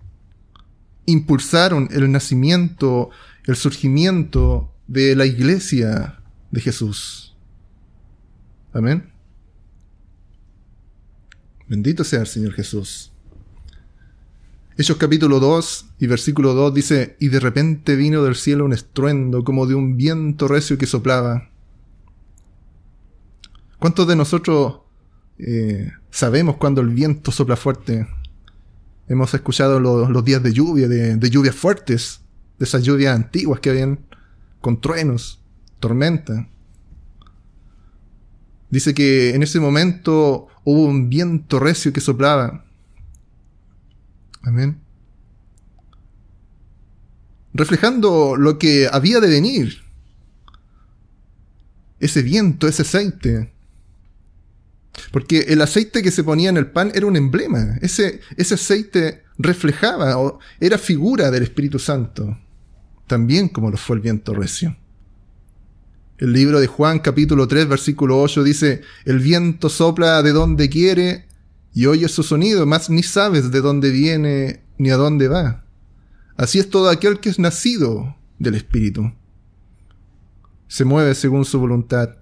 impulsaron 1.04 1.90
el 1.90 2.10
nacimiento, 2.10 3.10
el 3.44 3.56
surgimiento 3.56 4.72
de 4.86 5.14
la 5.14 5.26
iglesia 5.26 6.20
de 6.50 6.60
Jesús. 6.62 7.36
Amén. 8.72 9.13
Bendito 11.74 12.04
sea 12.04 12.20
el 12.20 12.28
Señor 12.28 12.52
Jesús. 12.52 13.10
Hechos 14.78 14.96
capítulo 14.96 15.40
2 15.40 15.86
y 15.98 16.06
versículo 16.06 16.54
2 16.54 16.72
dice, 16.72 17.16
y 17.18 17.30
de 17.30 17.40
repente 17.40 17.96
vino 17.96 18.22
del 18.22 18.36
cielo 18.36 18.64
un 18.64 18.72
estruendo 18.72 19.42
como 19.42 19.66
de 19.66 19.74
un 19.74 19.96
viento 19.96 20.46
recio 20.46 20.78
que 20.78 20.86
soplaba. 20.86 21.50
¿Cuántos 23.80 24.06
de 24.06 24.14
nosotros 24.14 24.82
eh, 25.38 25.90
sabemos 26.12 26.58
cuando 26.58 26.80
el 26.80 26.90
viento 26.90 27.32
sopla 27.32 27.56
fuerte? 27.56 28.06
Hemos 29.08 29.34
escuchado 29.34 29.80
los 29.80 30.24
días 30.24 30.44
de 30.44 30.52
lluvia, 30.52 30.86
de, 30.86 31.16
de, 31.16 31.28
lluvias 31.28 31.56
fuertes, 31.56 32.20
de 32.56 32.66
esas 32.66 32.84
lluvias 32.84 33.16
antiguas 33.16 33.58
que 33.58 33.70
habían 33.70 33.98
con 34.60 34.80
truenos, 34.80 35.42
tormenta. 35.80 36.48
Dice 38.74 38.92
que 38.92 39.36
en 39.36 39.44
ese 39.44 39.60
momento 39.60 40.48
hubo 40.64 40.86
un 40.86 41.08
viento 41.08 41.60
recio 41.60 41.92
que 41.92 42.00
soplaba. 42.00 42.64
Amén. 44.42 44.80
Reflejando 47.52 48.34
lo 48.34 48.58
que 48.58 48.88
había 48.90 49.20
de 49.20 49.28
venir. 49.28 49.84
Ese 52.00 52.22
viento, 52.22 52.66
ese 52.66 52.82
aceite. 52.82 53.52
Porque 55.12 55.42
el 55.50 55.62
aceite 55.62 56.02
que 56.02 56.10
se 56.10 56.24
ponía 56.24 56.48
en 56.48 56.56
el 56.56 56.66
pan 56.66 56.90
era 56.96 57.06
un 57.06 57.14
emblema. 57.14 57.78
Ese, 57.80 58.22
ese 58.36 58.54
aceite 58.54 59.22
reflejaba 59.38 60.18
o 60.18 60.40
era 60.58 60.78
figura 60.78 61.30
del 61.30 61.44
Espíritu 61.44 61.78
Santo. 61.78 62.36
También 63.06 63.50
como 63.50 63.70
lo 63.70 63.76
fue 63.76 63.94
el 63.94 64.02
viento 64.02 64.34
recio. 64.34 64.76
El 66.24 66.32
libro 66.32 66.58
de 66.58 66.66
Juan 66.66 67.00
capítulo 67.00 67.46
3 67.46 67.68
versículo 67.68 68.18
8 68.18 68.44
dice, 68.44 68.80
el 69.04 69.18
viento 69.18 69.68
sopla 69.68 70.22
de 70.22 70.32
donde 70.32 70.70
quiere 70.70 71.26
y 71.74 71.84
oyes 71.84 72.12
su 72.12 72.22
sonido, 72.22 72.64
mas 72.64 72.88
ni 72.88 73.02
sabes 73.02 73.50
de 73.50 73.60
dónde 73.60 73.90
viene 73.90 74.62
ni 74.78 74.88
a 74.88 74.96
dónde 74.96 75.28
va. 75.28 75.66
Así 76.38 76.58
es 76.58 76.70
todo 76.70 76.88
aquel 76.88 77.20
que 77.20 77.28
es 77.28 77.38
nacido 77.38 78.16
del 78.38 78.54
Espíritu. 78.54 79.12
Se 80.66 80.86
mueve 80.86 81.14
según 81.14 81.44
su 81.44 81.60
voluntad, 81.60 82.16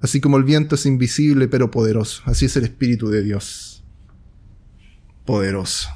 así 0.00 0.18
como 0.18 0.38
el 0.38 0.44
viento 0.44 0.76
es 0.76 0.86
invisible 0.86 1.46
pero 1.46 1.70
poderoso. 1.70 2.22
Así 2.24 2.46
es 2.46 2.56
el 2.56 2.64
Espíritu 2.64 3.10
de 3.10 3.22
Dios. 3.22 3.84
Poderoso. 5.26 5.90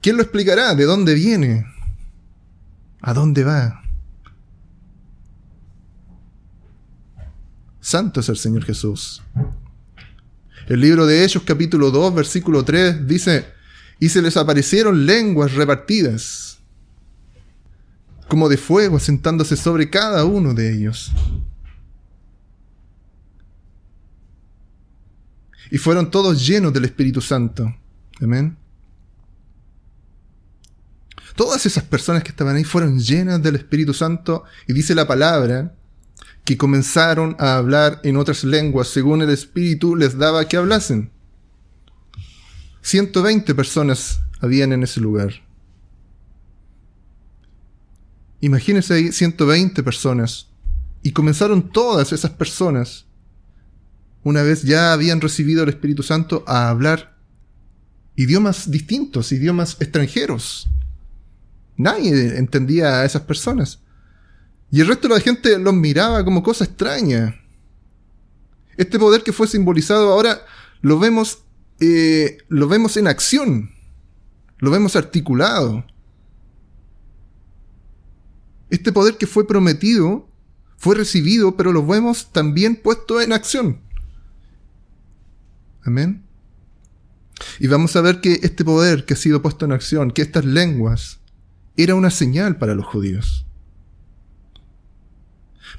¿Quién 0.00 0.16
lo 0.16 0.22
explicará? 0.22 0.74
¿De 0.74 0.82
dónde 0.82 1.14
viene? 1.14 1.64
¿A 3.00 3.14
dónde 3.14 3.44
va? 3.44 3.84
Santo 7.88 8.20
es 8.20 8.28
el 8.28 8.36
Señor 8.36 8.66
Jesús. 8.66 9.22
El 10.66 10.82
libro 10.82 11.06
de 11.06 11.24
Hechos 11.24 11.42
capítulo 11.46 11.90
2 11.90 12.14
versículo 12.16 12.62
3 12.62 13.06
dice, 13.06 13.46
y 13.98 14.10
se 14.10 14.20
les 14.20 14.36
aparecieron 14.36 15.06
lenguas 15.06 15.54
repartidas, 15.54 16.58
como 18.28 18.50
de 18.50 18.58
fuego 18.58 18.98
asentándose 18.98 19.56
sobre 19.56 19.88
cada 19.88 20.26
uno 20.26 20.52
de 20.52 20.70
ellos. 20.70 21.12
Y 25.70 25.78
fueron 25.78 26.10
todos 26.10 26.46
llenos 26.46 26.74
del 26.74 26.84
Espíritu 26.84 27.22
Santo. 27.22 27.74
Amén. 28.20 28.54
Todas 31.36 31.64
esas 31.64 31.84
personas 31.84 32.22
que 32.22 32.32
estaban 32.32 32.54
ahí 32.54 32.64
fueron 32.64 32.98
llenas 33.00 33.42
del 33.42 33.56
Espíritu 33.56 33.94
Santo 33.94 34.44
y 34.66 34.74
dice 34.74 34.94
la 34.94 35.06
palabra 35.06 35.77
que 36.48 36.56
comenzaron 36.56 37.36
a 37.38 37.58
hablar 37.58 38.00
en 38.04 38.16
otras 38.16 38.42
lenguas 38.42 38.88
según 38.88 39.20
el 39.20 39.28
Espíritu 39.28 39.94
les 39.94 40.16
daba 40.16 40.48
que 40.48 40.56
hablasen. 40.56 41.10
120 42.80 43.54
personas 43.54 44.22
habían 44.40 44.72
en 44.72 44.82
ese 44.82 44.98
lugar. 44.98 45.46
Imagínense 48.40 48.94
ahí 48.94 49.12
120 49.12 49.82
personas. 49.82 50.48
Y 51.02 51.12
comenzaron 51.12 51.70
todas 51.70 52.14
esas 52.14 52.30
personas, 52.30 53.04
una 54.22 54.42
vez 54.42 54.62
ya 54.62 54.94
habían 54.94 55.20
recibido 55.20 55.64
el 55.64 55.68
Espíritu 55.68 56.02
Santo, 56.02 56.44
a 56.46 56.70
hablar 56.70 57.18
idiomas 58.16 58.70
distintos, 58.70 59.32
idiomas 59.32 59.76
extranjeros. 59.80 60.66
Nadie 61.76 62.38
entendía 62.38 63.00
a 63.00 63.04
esas 63.04 63.20
personas. 63.20 63.80
Y 64.70 64.80
el 64.80 64.86
resto 64.86 65.08
de 65.08 65.14
la 65.14 65.20
gente 65.20 65.58
los 65.58 65.74
miraba 65.74 66.24
como 66.24 66.42
cosa 66.42 66.64
extraña. 66.64 67.40
Este 68.76 68.98
poder 68.98 69.22
que 69.22 69.32
fue 69.32 69.48
simbolizado 69.48 70.12
ahora 70.12 70.42
lo 70.82 70.98
vemos, 70.98 71.40
eh, 71.80 72.38
lo 72.48 72.68
vemos 72.68 72.96
en 72.96 73.08
acción. 73.08 73.70
Lo 74.58 74.70
vemos 74.70 74.96
articulado. 74.96 75.84
Este 78.70 78.92
poder 78.92 79.16
que 79.16 79.26
fue 79.26 79.46
prometido, 79.46 80.28
fue 80.76 80.94
recibido, 80.94 81.56
pero 81.56 81.72
lo 81.72 81.86
vemos 81.86 82.30
también 82.32 82.76
puesto 82.76 83.20
en 83.20 83.32
acción. 83.32 83.80
Amén. 85.82 86.24
Y 87.58 87.68
vamos 87.68 87.96
a 87.96 88.02
ver 88.02 88.20
que 88.20 88.40
este 88.42 88.64
poder 88.64 89.06
que 89.06 89.14
ha 89.14 89.16
sido 89.16 89.40
puesto 89.40 89.64
en 89.64 89.72
acción, 89.72 90.10
que 90.10 90.22
estas 90.22 90.44
lenguas, 90.44 91.20
era 91.76 91.94
una 91.94 92.10
señal 92.10 92.58
para 92.58 92.74
los 92.74 92.84
judíos 92.84 93.47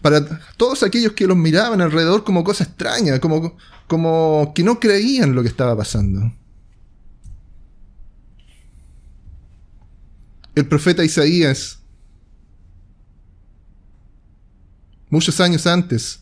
para 0.02 0.26
todos 0.58 0.84
aquellos 0.84 1.14
que 1.14 1.28
los 1.28 1.38
miraban 1.38 1.82
alrededor 1.82 2.24
como 2.24 2.44
cosa 2.44 2.64
extraña, 2.64 3.20
como, 3.20 3.58
como 3.88 4.52
que 4.56 4.64
no 4.64 4.80
creían 4.80 5.36
lo 5.36 5.42
que 5.42 5.50
estaba 5.50 5.76
pasando. 5.76 6.32
El 10.56 10.68
profeta 10.68 11.04
Isaías, 11.04 11.80
muchos 15.10 15.40
años 15.40 15.68
antes, 15.68 16.22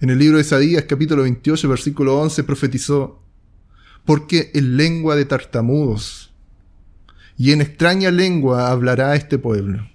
en 0.00 0.10
el 0.10 0.18
libro 0.18 0.36
de 0.36 0.42
Isaías 0.42 0.84
capítulo 0.88 1.22
28 1.22 1.68
versículo 1.68 2.20
11, 2.20 2.44
profetizó, 2.44 3.22
porque 4.04 4.50
en 4.54 4.76
lengua 4.76 5.16
de 5.16 5.24
tartamudos 5.24 6.32
y 7.38 7.52
en 7.52 7.60
extraña 7.60 8.10
lengua 8.10 8.70
hablará 8.70 9.14
este 9.14 9.38
pueblo, 9.38 9.88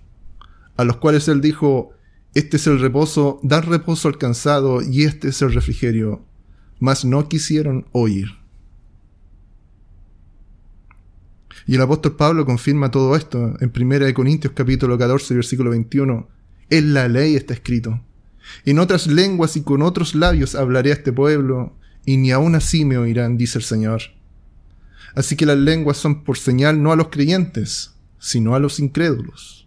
a 0.78 0.84
los 0.84 0.98
cuales 0.98 1.28
él 1.28 1.42
dijo, 1.42 1.94
este 2.34 2.56
es 2.56 2.68
el 2.68 2.80
reposo, 2.80 3.42
dar 3.44 3.68
reposo 3.68 4.08
al 4.08 4.18
cansado, 4.18 4.82
y 4.82 5.04
este 5.04 5.30
es 5.30 5.42
el 5.42 5.54
refrigerio. 5.54 6.24
Mas 6.80 7.04
no 7.04 7.28
quisieron 7.28 7.86
oír. 7.92 8.30
Y 11.68 11.76
el 11.76 11.82
apóstol 11.82 12.16
Pablo 12.16 12.46
confirma 12.46 12.90
todo 12.90 13.16
esto 13.16 13.56
en 13.60 13.72
1 13.76 14.14
Corintios 14.14 14.54
capítulo 14.56 14.98
14, 14.98 15.36
versículo 15.36 15.72
21. 15.72 16.28
En 16.70 16.94
la 16.94 17.10
ley 17.10 17.36
está 17.36 17.54
escrito. 17.54 18.02
En 18.66 18.80
otras 18.80 19.08
lenguas 19.08 19.58
y 19.58 19.64
con 19.64 19.82
otros 19.82 20.16
labios 20.16 20.56
hablaré 20.56 20.92
a 20.92 20.96
este 20.96 21.12
pueblo, 21.12 21.76
y 22.06 22.16
ni 22.16 22.32
aun 22.32 22.56
así 22.56 22.86
me 22.86 22.98
oirán, 22.98 23.38
dice 23.38 23.58
el 23.58 23.66
Señor. 23.66 24.04
Así 25.16 25.36
que 25.36 25.46
las 25.46 25.58
lenguas 25.58 25.98
son 25.98 26.24
por 26.24 26.38
señal 26.38 26.82
no 26.82 26.94
a 26.94 26.96
los 26.96 27.10
creyentes, 27.10 27.94
sino 28.20 28.56
a 28.56 28.60
los 28.60 28.80
incrédulos 28.80 29.61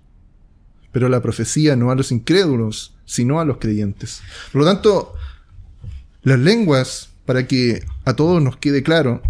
pero 0.94 1.09
la 1.09 1.20
profecía 1.20 1.74
no 1.74 1.90
a 1.90 1.96
los 1.96 2.12
incrédulos, 2.12 2.94
sino 3.04 3.40
a 3.40 3.44
los 3.44 3.59
creyentes. 3.59 4.22
Por 4.52 4.62
lo 4.62 4.66
tanto, 4.68 5.12
las 6.22 6.38
lenguas, 6.38 7.11
para 7.26 7.48
que 7.48 7.85
a 8.04 8.14
todos 8.14 8.40
nos 8.40 8.59
quede 8.59 8.85
claro, 8.85 9.20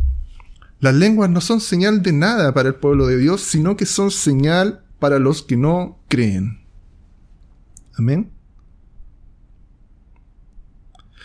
las 0.81 0.95
lenguas 0.95 1.31
no 1.31 1.41
son 1.41 1.63
señal 1.63 2.03
de 2.03 2.13
nada 2.13 2.53
para 2.53 2.69
el 2.69 2.75
pueblo 2.75 3.07
de 3.07 3.17
Dios, 3.17 3.41
sino 3.41 3.79
que 3.79 3.87
son 3.87 4.11
señal 4.11 4.85
para 4.99 5.19
los 5.19 5.41
que 5.41 5.57
no 5.57 5.99
creen. 6.09 6.67
Amén. 7.97 8.31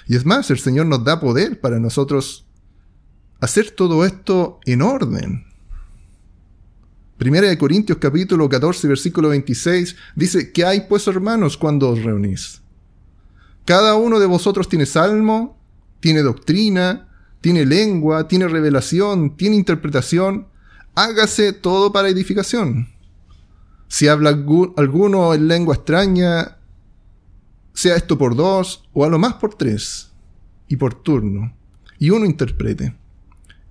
Y 0.08 0.16
es 0.16 0.26
más, 0.26 0.50
el 0.52 0.60
Señor 0.60 0.86
nos 0.86 1.04
da 1.04 1.20
poder 1.20 1.60
para 1.60 1.80
nosotros 1.80 2.48
hacer 3.42 3.72
todo 3.72 4.06
esto 4.06 4.62
en 4.66 4.84
orden. 4.84 5.49
Primera 7.20 7.50
de 7.50 7.58
Corintios 7.58 7.98
capítulo 7.98 8.48
14 8.48 8.88
versículo 8.88 9.28
26 9.28 9.94
dice, 10.16 10.54
¿qué 10.54 10.64
hay 10.64 10.86
pues 10.88 11.06
hermanos 11.06 11.58
cuando 11.58 11.90
os 11.90 12.02
reunís? 12.02 12.62
Cada 13.66 13.96
uno 13.96 14.22
de 14.22 14.26
vosotros 14.26 14.70
tiene 14.70 14.86
salmo, 14.86 15.60
tiene 16.00 16.22
doctrina, 16.22 17.10
tiene 17.42 17.66
lengua, 17.66 18.30
tiene 18.30 18.48
revelación, 18.48 19.36
tiene 19.36 19.58
interpretación. 19.58 20.48
Hágase 20.96 21.52
todo 21.52 21.92
para 21.92 22.08
edificación. 22.08 22.88
Si 23.90 24.08
habla 24.08 24.30
alguno 24.30 25.34
en 25.34 25.50
lengua 25.50 25.76
extraña, 25.76 26.60
sea 27.74 27.98
esto 27.98 28.18
por 28.18 28.34
dos 28.34 28.88
o 28.94 29.04
a 29.04 29.10
lo 29.10 29.20
más 29.20 29.34
por 29.34 29.56
tres, 29.56 30.14
y 30.70 30.78
por 30.78 30.94
turno, 30.94 31.54
y 31.98 32.12
uno 32.12 32.26
interprete. 32.26 32.96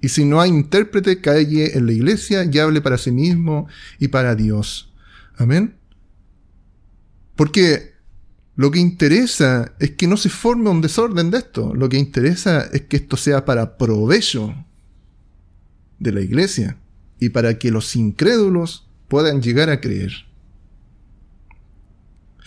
Y 0.00 0.08
si 0.10 0.24
no 0.24 0.40
hay 0.40 0.50
intérprete, 0.50 1.20
calle 1.20 1.76
en 1.76 1.86
la 1.86 1.92
iglesia 1.92 2.48
y 2.50 2.58
hable 2.58 2.80
para 2.80 2.98
sí 2.98 3.10
mismo 3.10 3.66
y 3.98 4.08
para 4.08 4.34
Dios. 4.34 4.92
Amén. 5.36 5.74
Porque 7.34 7.94
lo 8.56 8.70
que 8.70 8.78
interesa 8.80 9.72
es 9.78 9.92
que 9.92 10.06
no 10.06 10.16
se 10.16 10.28
forme 10.28 10.70
un 10.70 10.80
desorden 10.80 11.30
de 11.30 11.38
esto. 11.38 11.74
Lo 11.74 11.88
que 11.88 11.96
interesa 11.96 12.68
es 12.72 12.82
que 12.82 12.96
esto 12.96 13.16
sea 13.16 13.44
para 13.44 13.76
provecho 13.76 14.54
de 15.98 16.12
la 16.12 16.20
iglesia 16.20 16.76
y 17.20 17.30
para 17.30 17.58
que 17.58 17.70
los 17.70 17.94
incrédulos 17.96 18.88
puedan 19.08 19.42
llegar 19.42 19.70
a 19.70 19.80
creer. 19.80 20.12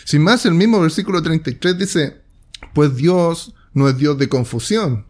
Sin 0.06 0.24
más, 0.24 0.46
el 0.46 0.54
mismo 0.54 0.82
versículo 0.82 1.22
33 1.22 1.78
dice, 1.78 2.22
pues 2.74 2.96
Dios 2.96 3.54
no 3.74 3.88
es 3.88 3.98
Dios 3.98 4.18
de 4.18 4.30
confusión, 4.30 5.06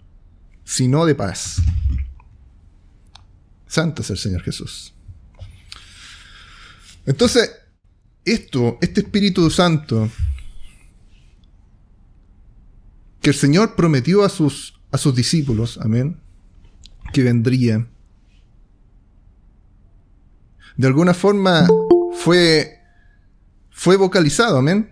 sino 0.63 1.05
de 1.05 1.15
paz. 1.15 1.61
Santo 3.71 4.01
es 4.01 4.09
el 4.09 4.17
Señor 4.17 4.41
Jesús. 4.41 4.93
Entonces, 7.05 7.49
esto, 8.25 8.77
este 8.81 8.99
Espíritu 8.99 9.49
Santo, 9.49 10.11
que 13.21 13.29
el 13.29 13.35
Señor 13.35 13.77
prometió 13.77 14.25
a 14.25 14.29
sus, 14.29 14.77
a 14.91 14.97
sus 14.97 15.15
discípulos, 15.15 15.79
amén, 15.81 16.19
que 17.13 17.23
vendría, 17.23 17.87
de 20.75 20.87
alguna 20.87 21.13
forma 21.13 21.65
fue, 22.13 22.77
fue 23.69 23.95
vocalizado, 23.95 24.57
amén, 24.57 24.91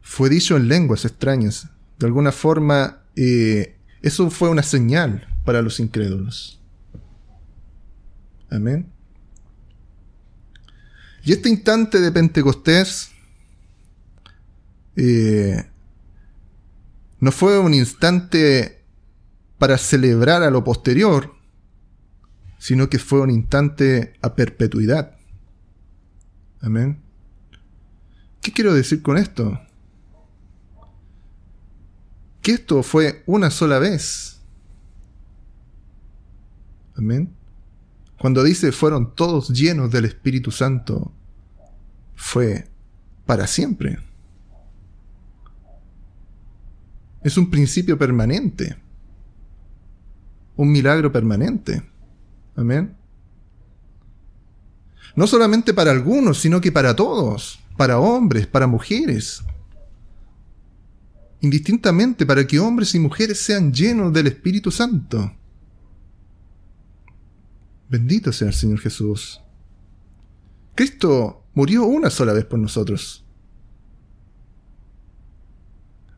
fue 0.00 0.28
dicho 0.30 0.56
en 0.56 0.68
lenguas 0.68 1.04
extrañas, 1.04 1.70
de 1.98 2.06
alguna 2.06 2.30
forma 2.30 3.02
eh, 3.16 3.76
eso 4.00 4.30
fue 4.30 4.48
una 4.48 4.62
señal 4.62 5.26
para 5.44 5.60
los 5.60 5.80
incrédulos. 5.80 6.60
Amén. 8.50 8.92
Y 11.24 11.32
este 11.32 11.48
instante 11.48 12.00
de 12.00 12.12
Pentecostés 12.12 13.10
eh, 14.94 15.68
no 17.18 17.32
fue 17.32 17.58
un 17.58 17.74
instante 17.74 18.84
para 19.58 19.78
celebrar 19.78 20.42
a 20.42 20.50
lo 20.50 20.62
posterior, 20.62 21.34
sino 22.58 22.88
que 22.88 22.98
fue 22.98 23.20
un 23.20 23.30
instante 23.30 24.14
a 24.22 24.34
perpetuidad. 24.34 25.16
Amén. 26.60 27.02
¿Qué 28.40 28.52
quiero 28.52 28.72
decir 28.74 29.02
con 29.02 29.18
esto? 29.18 29.60
Que 32.40 32.52
esto 32.52 32.82
fue 32.82 33.24
una 33.26 33.50
sola 33.50 33.78
vez. 33.78 34.40
Amén. 36.96 37.35
Cuando 38.18 38.42
dice 38.42 38.72
fueron 38.72 39.14
todos 39.14 39.48
llenos 39.50 39.90
del 39.90 40.06
Espíritu 40.06 40.50
Santo, 40.50 41.12
fue 42.14 42.68
para 43.26 43.46
siempre. 43.46 43.98
Es 47.22 47.36
un 47.36 47.50
principio 47.50 47.98
permanente. 47.98 48.76
Un 50.56 50.70
milagro 50.72 51.12
permanente. 51.12 51.82
Amén. 52.54 52.96
No 55.14 55.26
solamente 55.26 55.74
para 55.74 55.90
algunos, 55.90 56.38
sino 56.38 56.60
que 56.60 56.72
para 56.72 56.94
todos, 56.94 57.58
para 57.76 57.98
hombres, 57.98 58.46
para 58.46 58.66
mujeres. 58.66 59.42
Indistintamente 61.40 62.24
para 62.24 62.46
que 62.46 62.58
hombres 62.58 62.94
y 62.94 62.98
mujeres 62.98 63.40
sean 63.40 63.72
llenos 63.72 64.12
del 64.12 64.28
Espíritu 64.28 64.70
Santo. 64.70 65.34
Bendito 67.88 68.32
sea 68.32 68.48
el 68.48 68.54
Señor 68.54 68.80
Jesús. 68.80 69.40
Cristo 70.74 71.44
murió 71.54 71.84
una 71.84 72.10
sola 72.10 72.32
vez 72.32 72.44
por 72.44 72.58
nosotros. 72.58 73.24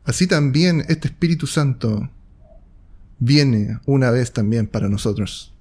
Así 0.03 0.25
también 0.25 0.83
este 0.89 1.07
Espíritu 1.07 1.45
Santo 1.45 2.09
viene 3.19 3.79
una 3.85 4.09
vez 4.09 4.33
también 4.33 4.65
para 4.65 4.89
nosotros. 4.89 5.53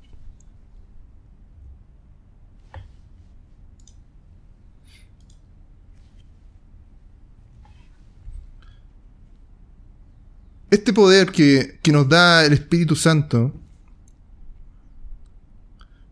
Este 10.71 10.93
poder 10.93 11.33
que, 11.33 11.79
nos 11.93 12.09
da 12.09 12.45
el 12.45 12.53
Espíritu 12.53 12.95
Santo 12.95 13.55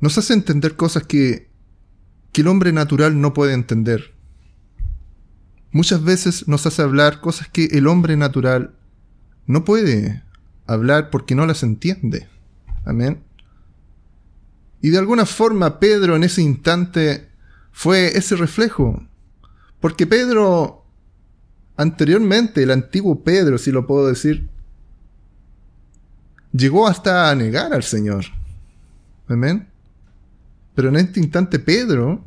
nos 0.06 0.18
hace 0.18 0.34
entender 0.34 0.76
cosas 0.76 1.02
que, 1.02 1.50
que 2.30 2.42
el 2.42 2.46
hombre 2.46 2.72
natural 2.72 3.20
no 3.20 3.34
puede 3.34 3.54
entender. 3.54 4.14
Muchas 5.72 6.04
veces 6.04 6.46
nos 6.46 6.64
hace 6.64 6.80
hablar 6.82 7.20
cosas 7.20 7.48
que 7.48 7.64
el 7.72 7.88
hombre 7.88 8.16
natural 8.16 8.76
no 9.48 9.64
puede 9.64 10.22
hablar 10.64 11.10
porque 11.10 11.34
no 11.34 11.44
las 11.44 11.64
entiende. 11.64 12.28
Amén. 12.84 13.20
Y 14.80 14.90
de 14.90 14.98
alguna 14.98 15.26
forma 15.26 15.80
Pedro 15.80 16.14
en 16.14 16.22
ese 16.22 16.40
instante 16.40 17.28
fue 17.72 18.16
ese 18.16 18.36
reflejo. 18.36 19.02
Porque 19.80 20.06
Pedro, 20.06 20.84
anteriormente, 21.76 22.62
el 22.62 22.70
antiguo 22.70 23.24
Pedro, 23.24 23.58
si 23.58 23.72
lo 23.72 23.88
puedo 23.88 24.06
decir, 24.06 24.48
llegó 26.52 26.86
hasta 26.86 27.28
a 27.28 27.34
negar 27.34 27.72
al 27.72 27.82
Señor. 27.82 28.26
Amén. 29.26 29.66
Pero 30.76 30.90
en 30.90 30.96
este 30.96 31.18
instante 31.18 31.58
Pedro 31.58 32.22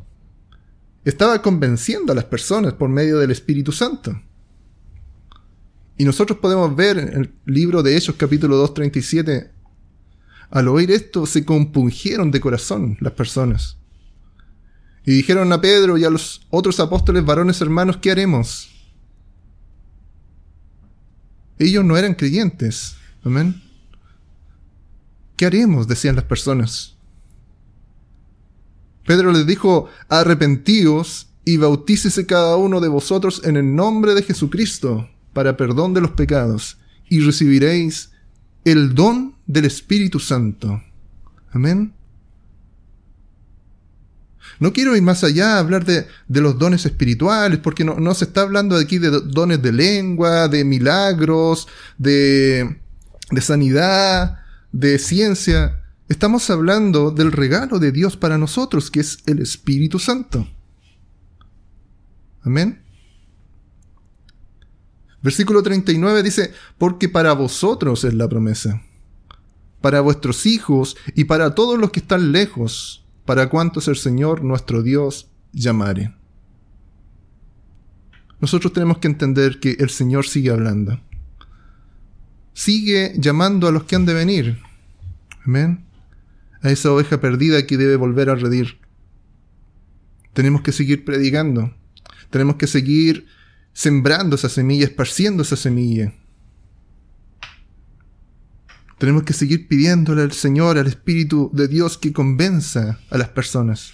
estaba 1.05 1.41
convenciendo 1.41 2.12
a 2.12 2.15
las 2.15 2.25
personas 2.25 2.73
por 2.73 2.89
medio 2.89 3.19
del 3.19 3.29
Espíritu 3.31 3.71
Santo. 3.71 4.19
Y 5.97 6.03
nosotros 6.03 6.39
podemos 6.39 6.75
ver 6.75 6.97
en 6.97 7.13
el 7.13 7.33
libro 7.45 7.83
de 7.83 7.95
Hechos 7.95 8.15
capítulo 8.17 8.67
2.37, 8.67 9.51
al 10.49 10.67
oír 10.67 10.89
esto 10.89 11.27
se 11.27 11.45
compungieron 11.45 12.31
de 12.31 12.41
corazón 12.41 12.97
las 13.01 13.13
personas. 13.13 13.77
Y 15.05 15.12
dijeron 15.12 15.53
a 15.53 15.62
Pedro 15.62 15.97
y 15.99 16.03
a 16.03 16.09
los 16.09 16.47
otros 16.49 16.79
apóstoles 16.79 17.23
varones 17.23 17.62
hermanos, 17.62 17.97
¿qué 17.97 18.09
haremos? 18.12 18.67
Ellos 21.59 21.85
no 21.85 21.97
eran 21.97 22.15
creyentes. 22.15 22.95
Amén. 23.23 23.62
¿Qué 25.35 25.45
haremos? 25.45 25.88
decían 25.88 26.15
las 26.15 26.25
personas. 26.25 26.98
Pedro 29.09 29.31
les 29.31 29.47
dijo, 29.47 29.89
arrepentíos 30.07 31.29
y 31.43 31.57
bautícese 31.57 32.27
cada 32.27 32.57
uno 32.57 32.79
de 32.79 32.89
vosotros 32.89 33.41
en 33.43 33.57
el 33.57 33.75
nombre 33.75 34.13
de 34.13 34.21
Jesucristo 34.21 35.09
para 35.33 35.57
perdón 35.57 35.95
de 35.95 36.01
los 36.01 36.11
pecados 36.11 36.77
y 37.09 37.21
recibiréis 37.21 38.11
el 38.65 38.93
don 38.93 39.33
del 39.47 39.65
Espíritu 39.65 40.19
Santo. 40.19 40.83
Amén. 41.51 41.91
No 44.59 44.73
quiero 44.73 44.95
ir 44.95 45.01
más 45.01 45.23
allá 45.23 45.55
a 45.55 45.59
hablar 45.59 45.85
de, 45.85 46.05
los 46.27 46.59
dones 46.59 46.85
espirituales, 46.85 47.57
porque 47.57 47.83
no, 47.83 47.95
no, 47.95 48.13
se 48.13 48.25
está 48.25 48.41
hablando 48.41 48.75
aquí 48.75 48.99
de 48.99 49.09
dones 49.09 49.59
de 49.59 49.71
lengua, 49.71 50.47
de 50.49 50.63
milagros, 50.63 51.67
de, 51.97 52.79
de 53.31 53.41
sanidad, 53.41 54.37
de 54.71 54.99
ciencia. 54.99 55.78
Estamos 56.09 56.49
hablando 56.49 57.11
del 57.11 57.31
regalo 57.31 57.77
de 57.77 57.91
Dios 57.91 58.17
para 58.17 58.39
nosotros, 58.39 58.89
que 58.89 58.99
es 58.99 59.19
el 59.27 59.43
Espíritu 59.43 59.99
Santo. 59.99 60.47
Amén. 62.41 62.81
Versículo 65.21 65.61
39 65.61 66.23
dice, 66.23 66.51
porque 66.79 67.09
para 67.09 67.33
vosotros 67.33 68.03
es 68.05 68.15
la 68.15 68.27
promesa, 68.27 68.81
para 69.81 70.01
vuestros 70.01 70.47
hijos 70.47 70.97
y 71.13 71.25
para 71.25 71.53
todos 71.53 71.77
los 71.77 71.91
que 71.91 71.99
están 71.99 72.31
lejos, 72.31 73.05
para 73.25 73.47
cuantos 73.49 73.87
el 73.87 73.95
Señor 73.95 74.43
nuestro 74.43 74.81
Dios 74.81 75.29
llamare. 75.53 76.15
Nosotros 78.41 78.73
tenemos 78.73 78.97
que 78.97 79.09
entender 79.09 79.59
que 79.59 79.73
el 79.79 79.91
Señor 79.91 80.25
sigue 80.25 80.49
hablando. 80.49 80.99
Sigue 82.53 83.13
llamando 83.17 83.67
a 83.67 83.71
los 83.71 83.83
que 83.83 83.95
han 83.95 84.07
de 84.07 84.13
venir. 84.15 84.59
Amén 85.45 85.88
a 86.61 86.71
esa 86.71 86.91
oveja 86.91 87.21
perdida 87.21 87.65
que 87.65 87.77
debe 87.77 87.95
volver 87.95 88.29
a 88.29 88.35
redir. 88.35 88.79
Tenemos 90.33 90.61
que 90.61 90.71
seguir 90.71 91.05
predicando. 91.05 91.73
Tenemos 92.29 92.55
que 92.57 92.67
seguir 92.67 93.27
sembrando 93.73 94.35
esa 94.35 94.49
semilla, 94.49 94.85
esparciendo 94.85 95.43
esa 95.43 95.55
semilla. 95.55 96.13
Tenemos 98.97 99.23
que 99.23 99.33
seguir 99.33 99.67
pidiéndole 99.67 100.21
al 100.21 100.33
Señor, 100.33 100.77
al 100.77 100.87
Espíritu 100.87 101.49
de 101.53 101.67
Dios, 101.69 101.97
que 101.97 102.11
convenza 102.11 102.99
a 103.09 103.17
las 103.17 103.29
personas. 103.29 103.93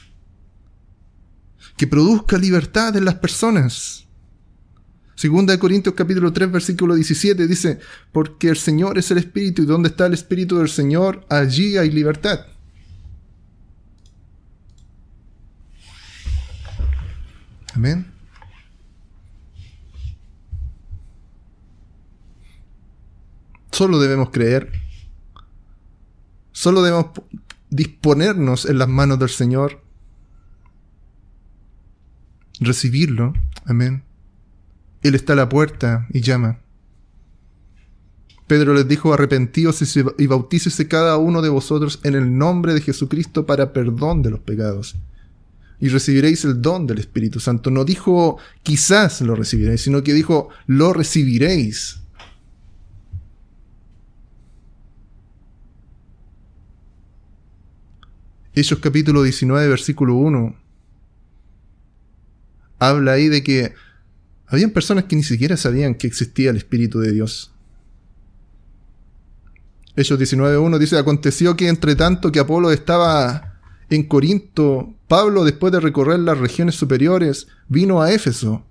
Que 1.78 1.86
produzca 1.86 2.38
libertad 2.38 2.96
en 2.98 3.06
las 3.06 3.16
personas. 3.16 4.08
Segunda 5.14 5.54
de 5.54 5.60
Corintios 5.60 5.96
capítulo 5.96 6.34
3 6.34 6.52
versículo 6.52 6.96
17 6.96 7.48
dice, 7.48 7.80
porque 8.12 8.50
el 8.50 8.58
Señor 8.58 8.98
es 8.98 9.12
el 9.12 9.18
Espíritu 9.20 9.62
y 9.62 9.66
donde 9.66 9.90
está 9.90 10.08
el 10.08 10.14
Espíritu 10.14 10.58
del 10.58 10.68
Señor, 10.68 11.26
allí 11.30 11.78
hay 11.78 11.90
libertad. 11.90 12.48
Amén. 17.76 18.06
Solo 23.72 24.00
debemos 24.00 24.30
creer. 24.30 24.72
Solo 26.54 26.82
debemos 26.82 27.08
disponernos 27.70 28.66
en 28.66 28.78
las 28.78 28.88
manos 28.88 29.20
del 29.20 29.30
Señor. 29.30 29.82
Recibirlo. 32.62 33.34
Amén. 33.66 34.04
Él 35.04 35.16
está 35.16 35.34
a 35.34 35.36
la 35.36 35.50
puerta 35.50 36.08
y 36.12 36.22
llama. 36.22 36.60
Pedro 38.48 38.74
les 38.74 38.88
dijo, 38.88 39.14
arrepentíos 39.14 39.84
y 40.18 40.28
bautícese 40.28 40.88
cada 40.88 41.18
uno 41.18 41.42
de 41.42 41.50
vosotros 41.50 42.00
en 42.04 42.16
el 42.16 42.38
nombre 42.38 42.74
de 42.74 42.82
Jesucristo 42.82 43.46
para 43.46 43.74
perdón 43.74 44.22
de 44.22 44.30
los 44.30 44.40
pecados 44.40 44.96
y 45.80 45.90
recibiréis 45.90 46.46
el 46.46 46.62
don 46.62 46.88
del 46.88 47.00
Espíritu 47.00 47.40
Santo. 47.40 47.70
No 47.70 47.84
dijo 47.86 48.38
quizás 48.64 49.22
lo 49.22 49.36
recibiréis, 49.36 49.82
sino 49.82 50.04
que 50.04 50.14
dijo 50.14 50.50
lo 50.68 50.94
recibiréis. 50.94 52.00
Hechos 58.54 58.80
capítulo 58.80 59.22
19, 59.22 59.68
versículo 59.68 60.16
1. 60.16 60.56
Habla 62.80 63.12
ahí 63.12 63.28
de 63.28 63.44
que 63.44 63.74
habían 64.48 64.72
personas 64.72 65.06
que 65.06 65.18
ni 65.18 65.24
siquiera 65.24 65.58
sabían 65.58 65.96
que 65.96 66.08
existía 66.08 66.52
el 66.52 66.58
Espíritu 66.58 67.00
de 67.00 67.12
Dios. 67.12 67.52
Hechos 69.98 70.20
19.1 70.20 70.78
dice, 70.78 70.98
aconteció 70.98 71.56
que 71.56 71.68
entre 71.68 71.96
tanto 71.96 72.32
que 72.32 72.40
Apolo 72.40 72.72
estaba 72.72 73.55
en 73.90 74.04
Corinto, 74.04 74.94
Pablo, 75.08 75.44
después 75.44 75.72
de 75.72 75.80
recorrer 75.80 76.20
las 76.20 76.38
regiones 76.38 76.76
superiores, 76.76 77.48
vino 77.68 78.02
a 78.02 78.12
Éfeso, 78.12 78.66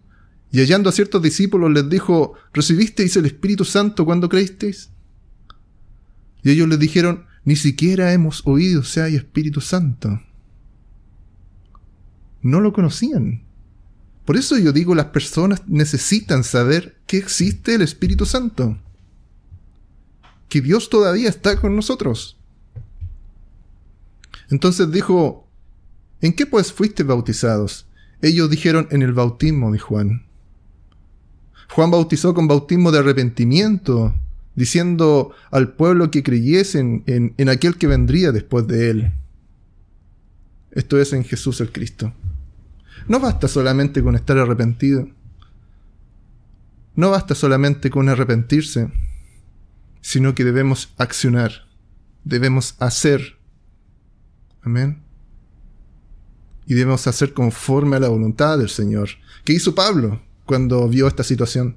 y 0.51 0.61
hallando 0.61 0.89
a 0.89 0.93
ciertos 0.93 1.23
discípulos 1.23 1.71
les 1.73 1.89
dijo, 1.89 2.35
¿recibisteis 2.53 3.17
el 3.17 3.27
Espíritu 3.27 3.65
Santo 3.65 4.05
cuando 4.05 4.29
creísteis? 4.29 4.91
Y 6.43 6.51
ellos 6.51 6.69
les 6.69 6.79
dijeron, 6.79 7.27
ni 7.45 7.57
siquiera 7.57 8.13
hemos 8.13 8.47
oído 8.47 8.85
si 8.85 9.01
hay 9.01 9.17
Espíritu 9.17 9.61
Santo. 9.61 10.21
No 12.43 12.61
lo 12.61 12.73
conocían. 12.73 13.43
Por 14.25 14.37
eso 14.37 14.57
yo 14.59 14.73
digo, 14.73 14.95
las 14.95 15.07
personas 15.07 15.63
necesitan 15.67 16.45
saber 16.45 16.97
que 17.07 17.19
existe 17.19 17.75
el 17.75 17.83
Espíritu 17.83 18.25
Santo. 18.25 18.79
Que 20.49 20.61
Dios 20.61 20.89
todavía 20.89 21.29
está 21.29 21.61
con 21.61 21.75
nosotros. 21.77 22.39
Entonces 24.51 24.91
dijo, 24.91 25.49
¿en 26.21 26.33
qué 26.35 26.47
pues 26.47 26.73
fuiste 26.73 27.03
bautizados? 27.03 27.87
Ellos 28.23 28.51
dijeron, 28.51 28.89
en 28.91 29.03
el 29.03 29.13
bautismo 29.13 29.71
de 29.73 29.79
Juan. 29.79 30.27
Juan 31.71 31.91
bautizó 31.91 32.35
con 32.35 32.49
bautismo 32.49 32.93
de 32.93 33.01
arrepentimiento, 33.01 34.15
diciendo 34.55 35.33
al 35.51 35.73
pueblo 35.73 36.11
que 36.11 36.23
creyesen 36.23 37.03
en, 37.07 37.35
en 37.37 37.49
aquel 37.49 37.77
que 37.77 37.87
vendría 37.87 38.33
después 38.33 38.67
de 38.67 38.91
él. 38.91 39.13
Esto 40.71 41.01
es 41.01 41.13
en 41.13 41.25
Jesús 41.25 41.61
el 41.61 41.73
Cristo. 41.73 42.13
No 43.09 43.21
basta 43.21 43.49
solamente 43.49 44.03
con 44.03 44.15
estar 44.15 44.39
arrepentido. 44.39 45.09
No 46.97 47.11
basta 47.11 47.35
solamente 47.35 47.91
con 47.91 48.09
arrepentirse, 48.09 48.91
sino 50.01 50.35
que 50.35 50.45
debemos 50.45 50.93
accionar, 50.97 51.67
debemos 52.25 52.77
hacer. 52.79 53.37
Amén. 54.65 55.03
Y 56.67 56.75
debemos 56.75 57.07
hacer 57.07 57.35
conforme 57.35 57.97
a 57.97 58.01
la 58.01 58.09
voluntad 58.09 58.59
del 58.59 58.71
Señor. 58.71 59.11
¿Qué 59.45 59.53
hizo 59.53 59.75
Pablo 59.75 60.23
cuando 60.47 60.89
vio 60.89 61.07
esta 61.07 61.23
situación? 61.23 61.77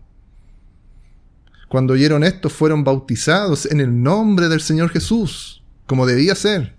Cuando 1.67 1.93
oyeron 1.93 2.23
esto, 2.23 2.49
fueron 2.49 2.85
bautizados 2.85 3.65
en 3.65 3.81
el 3.81 4.01
nombre 4.01 4.47
del 4.47 4.61
Señor 4.61 4.89
Jesús, 4.89 5.63
como 5.85 6.05
debía 6.05 6.33
ser. 6.33 6.77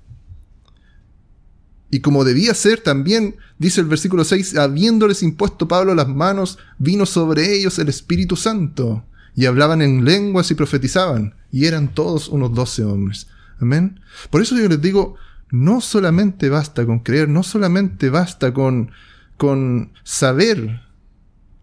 Y 1.90 2.00
como 2.00 2.24
debía 2.24 2.54
ser 2.54 2.80
también, 2.80 3.36
dice 3.58 3.82
el 3.82 3.86
versículo 3.86 4.24
6, 4.24 4.56
habiéndoles 4.56 5.22
impuesto 5.22 5.68
Pablo 5.68 5.94
las 5.94 6.08
manos, 6.08 6.58
vino 6.78 7.04
sobre 7.04 7.54
ellos 7.54 7.78
el 7.78 7.88
Espíritu 7.88 8.36
Santo, 8.36 9.04
y 9.34 9.44
hablaban 9.44 9.82
en 9.82 10.04
lenguas 10.04 10.50
y 10.50 10.54
profetizaban, 10.54 11.34
y 11.52 11.66
eran 11.66 11.92
todos 11.94 12.28
unos 12.28 12.54
doce 12.54 12.82
hombres. 12.84 13.26
Amén. 13.60 14.00
Por 14.30 14.40
eso 14.40 14.56
yo 14.56 14.68
les 14.68 14.80
digo, 14.80 15.16
no 15.50 15.80
solamente 15.80 16.48
basta 16.48 16.84
con 16.86 17.00
creer, 17.00 17.28
no 17.28 17.42
solamente 17.42 18.10
basta 18.10 18.52
con, 18.52 18.90
con 19.36 19.92
saber 20.04 20.82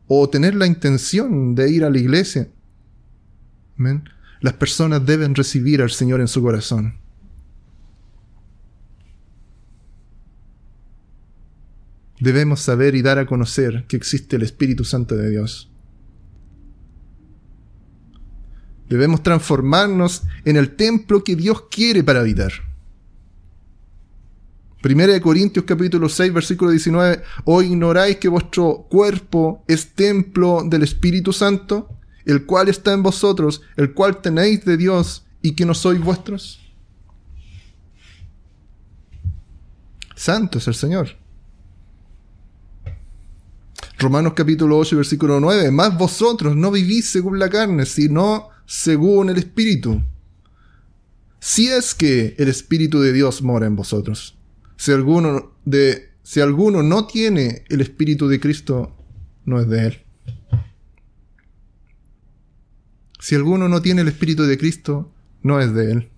o 0.08 0.30
tener 0.30 0.56
la 0.56 0.68
intención 0.68 1.56
de 1.56 1.72
ir 1.72 1.84
a 1.84 1.90
la 1.90 1.98
iglesia. 1.98 2.50
Amén. 3.78 4.04
Las 4.42 4.54
personas 4.54 5.06
deben 5.06 5.36
recibir 5.36 5.82
al 5.82 5.92
Señor 5.92 6.22
en 6.22 6.28
su 6.28 6.42
corazón. 6.42 7.06
debemos 12.20 12.62
saber 12.62 12.96
y 12.96 13.02
dar 13.02 13.20
a 13.20 13.26
conocer 13.26 13.86
que 13.88 13.98
existe 13.98 14.36
el 14.36 14.44
Espíritu 14.44 14.84
Santo 14.84 15.16
de 15.16 15.30
Dios. 15.30 15.70
Debemos 18.90 19.24
transformarnos 19.24 20.24
en 20.44 20.58
el 20.58 20.76
templo 20.76 21.24
que 21.24 21.36
Dios 21.36 21.64
quiere 21.70 22.04
para 22.04 22.22
habitar. 22.22 22.52
Primera 24.86 25.14
de 25.14 25.20
Corintios 25.20 25.66
capítulo 25.66 26.08
6 26.08 26.32
versículo 26.32 26.70
19, 26.70 27.24
¿o 27.46 27.64
ignoráis 27.64 28.18
que 28.18 28.28
vuestro 28.28 28.86
cuerpo 28.88 29.64
es 29.68 29.96
templo 29.96 30.62
del 30.64 30.84
Espíritu 30.84 31.34
Santo, 31.34 31.90
el 32.24 32.46
cual 32.46 32.70
está 32.70 32.94
en 32.94 33.02
vosotros, 33.02 33.64
el 33.78 33.96
cual 33.96 34.22
tenéis 34.22 34.64
de 34.64 34.78
Dios 34.78 35.26
y 35.42 35.56
que 35.56 35.66
no 35.66 35.74
sois 35.74 36.00
vuestros? 36.00 36.60
Santo 40.16 40.60
es 40.60 40.68
el 40.68 40.76
Señor. 40.76 41.18
Romanos 43.98 44.34
capítulo 44.36 44.78
8, 44.78 44.98
versículo 44.98 45.40
9, 45.40 45.72
más 45.72 45.98
vosotros 45.98 46.56
no 46.56 46.70
vivís 46.70 47.10
según 47.10 47.40
la 47.40 47.50
carne, 47.50 47.88
sino 47.88 48.50
según 48.68 49.32
el 49.32 49.40
Espíritu. 49.40 50.04
Si 51.40 51.70
es 51.70 51.96
que 51.96 52.36
el 52.38 52.50
Espíritu 52.50 53.00
de 53.00 53.14
Dios 53.14 53.42
mora 53.42 53.66
en 53.66 53.76
vosotros. 53.76 54.35
Si 54.78 54.92
alguno, 54.92 55.54
de, 55.66 56.12
si 56.24 56.42
alguno 56.42 56.84
no 56.84 57.08
tiene 57.08 57.64
el 57.70 57.82
Espíritu 57.82 58.28
de 58.28 58.40
Cristo, 58.40 58.96
no 59.46 59.60
es 59.60 59.68
de 59.68 59.88
él. 59.88 60.02
Si 63.20 63.36
alguno 63.36 63.68
no 63.68 63.82
tiene 63.82 64.02
el 64.02 64.08
Espíritu 64.08 64.44
de 64.44 64.58
Cristo, 64.58 65.12
no 65.42 65.60
es 65.60 65.74
de 65.74 65.92
él. 65.92 66.10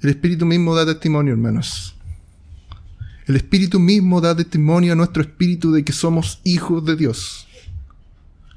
El 0.00 0.10
Espíritu 0.10 0.46
mismo 0.46 0.74
da 0.74 0.86
testimonio, 0.86 1.32
hermanos. 1.32 1.94
El 3.26 3.36
Espíritu 3.36 3.78
mismo 3.78 4.20
da 4.20 4.34
testimonio 4.34 4.94
a 4.94 4.96
nuestro 4.96 5.22
espíritu 5.22 5.70
de 5.70 5.84
que 5.84 5.92
somos 5.92 6.40
hijos 6.42 6.84
de 6.84 6.96
Dios. 6.96 7.46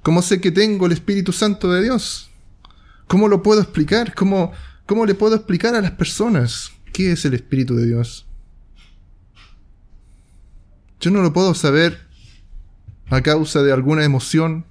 ¿Cómo 0.01 0.21
sé 0.21 0.41
que 0.41 0.51
tengo 0.51 0.85
el 0.85 0.93
Espíritu 0.93 1.31
Santo 1.31 1.71
de 1.71 1.83
Dios? 1.83 2.29
¿Cómo 3.07 3.27
lo 3.27 3.43
puedo 3.43 3.61
explicar? 3.61 4.15
¿Cómo, 4.15 4.51
cómo 4.93 5.07
le 5.07 5.15
puedo 5.15 5.35
explicar 5.35 5.73
a 5.73 5.81
las 5.81 5.89
personas 5.89 6.71
qué 6.91 7.13
es 7.13 7.25
el 7.25 7.33
Espíritu 7.33 7.75
de 7.75 7.87
Dios? 7.87 8.27
Yo 10.99 11.09
no 11.09 11.23
lo 11.23 11.33
puedo 11.33 11.55
saber 11.55 11.97
a 13.09 13.21
causa 13.21 13.63
de 13.63 13.73
alguna 13.73 14.05
emoción. 14.05 14.67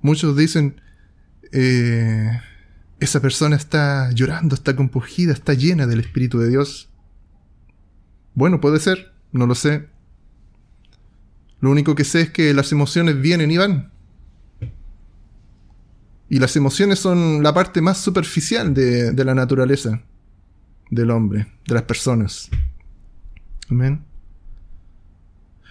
Muchos 0.00 0.36
dicen, 0.36 0.80
eh, 1.52 2.40
esa 2.98 3.22
persona 3.22 3.54
está 3.54 4.10
llorando, 4.10 4.56
está 4.56 4.74
compugida, 4.74 5.32
está 5.32 5.54
llena 5.54 5.86
del 5.86 6.00
Espíritu 6.00 6.40
de 6.40 6.48
Dios. 6.48 6.90
Bueno, 8.34 8.60
puede 8.60 8.80
ser, 8.80 9.12
no 9.30 9.46
lo 9.46 9.54
sé. 9.54 9.88
Lo 11.60 11.70
único 11.70 11.94
que 11.94 12.02
sé 12.02 12.22
es 12.22 12.30
que 12.30 12.52
las 12.52 12.72
emociones 12.72 13.20
vienen 13.20 13.52
y 13.52 13.58
van. 13.58 13.91
Y 16.32 16.38
las 16.38 16.56
emociones 16.56 16.98
son 16.98 17.42
la 17.42 17.52
parte 17.52 17.82
más 17.82 17.98
superficial 17.98 18.72
de, 18.72 19.12
de 19.12 19.24
la 19.26 19.34
naturaleza 19.34 20.00
del 20.90 21.10
hombre, 21.10 21.46
de 21.66 21.74
las 21.74 21.82
personas. 21.82 22.48
Amén. 23.68 24.02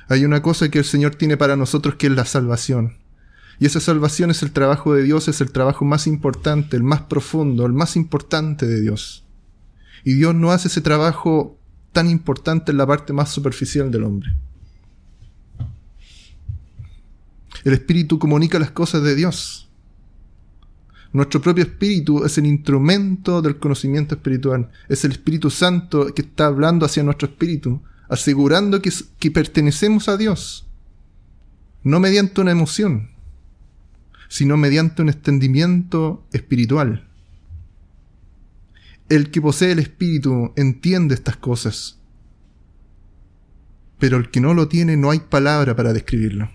Hay 0.08 0.24
una 0.24 0.44
cosa 0.44 0.70
que 0.70 0.78
el 0.78 0.86
Señor 0.86 1.16
tiene 1.16 1.36
para 1.36 1.56
nosotros 1.56 1.96
que 1.96 2.06
es 2.06 2.14
la 2.14 2.26
salvación. 2.26 3.00
Y 3.58 3.66
esa 3.66 3.80
salvación 3.80 4.30
es 4.30 4.44
el 4.44 4.52
trabajo 4.52 4.94
de 4.94 5.02
Dios, 5.02 5.28
es 5.30 5.42
el 5.42 5.52
trabajo 5.52 5.84
más 5.84 6.06
importante, 6.06 6.78
el 6.78 6.84
más 6.84 7.02
profundo, 7.02 7.66
el 7.66 7.74
más 7.74 7.96
importante 7.96 8.68
de 8.68 8.82
Dios. 8.82 9.26
Y 10.04 10.14
Dios 10.14 10.36
no 10.36 10.52
hace 10.52 10.68
ese 10.68 10.82
trabajo 10.82 11.58
tan 11.92 12.08
importante 12.08 12.72
en 12.72 12.78
la 12.78 12.86
parte 12.86 13.14
más 13.14 13.32
superficial 13.32 13.90
del 13.90 14.04
hombre. 14.04 14.30
El 17.64 17.74
espíritu 17.74 18.20
comunica 18.20 18.60
las 18.60 18.70
cosas 18.70 19.02
de 19.02 19.16
Dios. 19.16 19.71
Nuestro 21.14 21.42
propio 21.42 21.64
espíritu 21.64 22.24
es 22.26 22.38
el 22.38 22.46
instrumento 22.46 23.42
del 23.42 23.58
conocimiento 23.58 24.16
espiritual. 24.16 24.72
Es 24.88 25.04
el 25.04 25.12
Espíritu 25.12 25.50
Santo 25.50 26.14
que 26.14 26.22
está 26.22 26.46
hablando 26.46 26.86
hacia 26.86 27.04
nuestro 27.04 27.28
espíritu, 27.28 27.82
asegurando 28.08 28.82
que, 28.82 28.92
que 29.20 29.32
pertenecemos 29.32 30.08
a 30.08 30.18
Dios. 30.18 30.68
No 31.84 32.00
mediante 32.00 32.40
una 32.40 32.52
emoción, 32.52 33.10
sino 34.30 34.56
mediante 34.56 35.02
un 35.02 35.10
extendimiento 35.10 36.26
espiritual 36.32 37.08
el 39.12 39.30
que 39.30 39.42
posee 39.42 39.74
el 39.74 39.80
espíritu 39.80 40.54
entiende 40.56 41.16
estas 41.16 41.36
cosas, 41.36 42.00
pero 44.00 44.16
el 44.16 44.30
que 44.32 44.40
no 44.40 44.54
lo 44.54 44.70
tiene 44.70 44.96
no 44.96 45.12
hay 45.12 45.20
palabra 45.20 45.76
para 45.76 45.92
describirlo. 45.92 46.50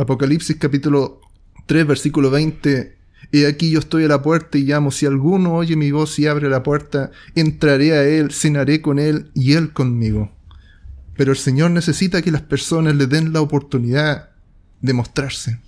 Apocalipsis 0.00 0.56
capítulo 0.56 1.20
3 1.66 1.86
versículo 1.86 2.30
20 2.30 2.96
He 3.32 3.46
aquí 3.46 3.70
yo 3.70 3.80
estoy 3.80 4.04
a 4.04 4.08
la 4.08 4.22
puerta 4.22 4.56
y 4.56 4.62
llamo, 4.62 4.90
si 4.90 5.04
alguno 5.04 5.54
oye 5.54 5.76
mi 5.76 5.90
voz 5.90 6.18
y 6.18 6.26
abre 6.26 6.48
la 6.48 6.62
puerta, 6.62 7.10
entraré 7.34 7.92
a 7.92 8.04
él, 8.04 8.32
cenaré 8.32 8.80
con 8.80 8.98
él 8.98 9.30
y 9.34 9.52
él 9.52 9.74
conmigo. 9.74 10.32
Pero 11.16 11.32
el 11.32 11.36
Señor 11.36 11.70
necesita 11.70 12.22
que 12.22 12.30
las 12.30 12.40
personas 12.40 12.96
le 12.96 13.06
den 13.06 13.34
la 13.34 13.42
oportunidad 13.42 14.30
de 14.80 14.92
mostrarse. 14.94 15.60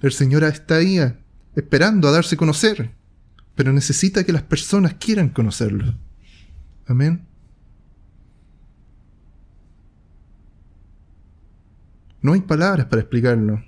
El 0.00 0.10
Señor 0.10 0.42
está 0.42 0.76
ahí 0.76 0.98
eh, 0.98 1.14
esperando 1.54 2.08
a 2.08 2.10
darse 2.10 2.34
a 2.34 2.38
conocer, 2.38 2.90
pero 3.54 3.72
necesita 3.72 4.24
que 4.24 4.32
las 4.32 4.42
personas 4.42 4.94
quieran 4.94 5.28
conocerlo. 5.28 5.94
Amén. 6.86 7.31
No 12.22 12.34
hay 12.34 12.40
palabras 12.40 12.86
para 12.86 13.02
explicarlo, 13.02 13.64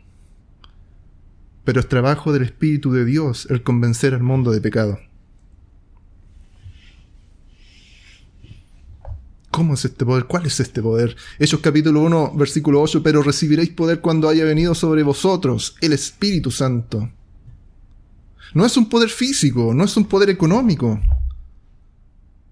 pero 1.64 1.80
es 1.80 1.88
trabajo 1.88 2.32
del 2.32 2.44
Espíritu 2.44 2.92
de 2.92 3.04
Dios 3.04 3.48
el 3.50 3.64
convencer 3.64 4.14
al 4.14 4.22
mundo 4.22 4.52
de 4.52 4.60
pecado. 4.60 5.00
¿Cómo 9.50 9.74
es 9.74 9.84
este 9.84 10.04
poder? 10.04 10.26
¿Cuál 10.26 10.46
es 10.46 10.60
este 10.60 10.80
poder? 10.80 11.16
Hechos 11.40 11.60
capítulo 11.60 12.02
1, 12.02 12.34
versículo 12.36 12.80
8, 12.80 13.02
pero 13.02 13.24
recibiréis 13.24 13.70
poder 13.70 14.00
cuando 14.00 14.28
haya 14.28 14.44
venido 14.44 14.74
sobre 14.74 15.02
vosotros 15.02 15.76
el 15.80 15.92
Espíritu 15.92 16.52
Santo. 16.52 17.10
No 18.52 18.64
es 18.64 18.76
un 18.76 18.88
poder 18.88 19.10
físico, 19.10 19.74
no 19.74 19.84
es 19.84 19.96
un 19.96 20.04
poder 20.04 20.30
económico. 20.30 21.00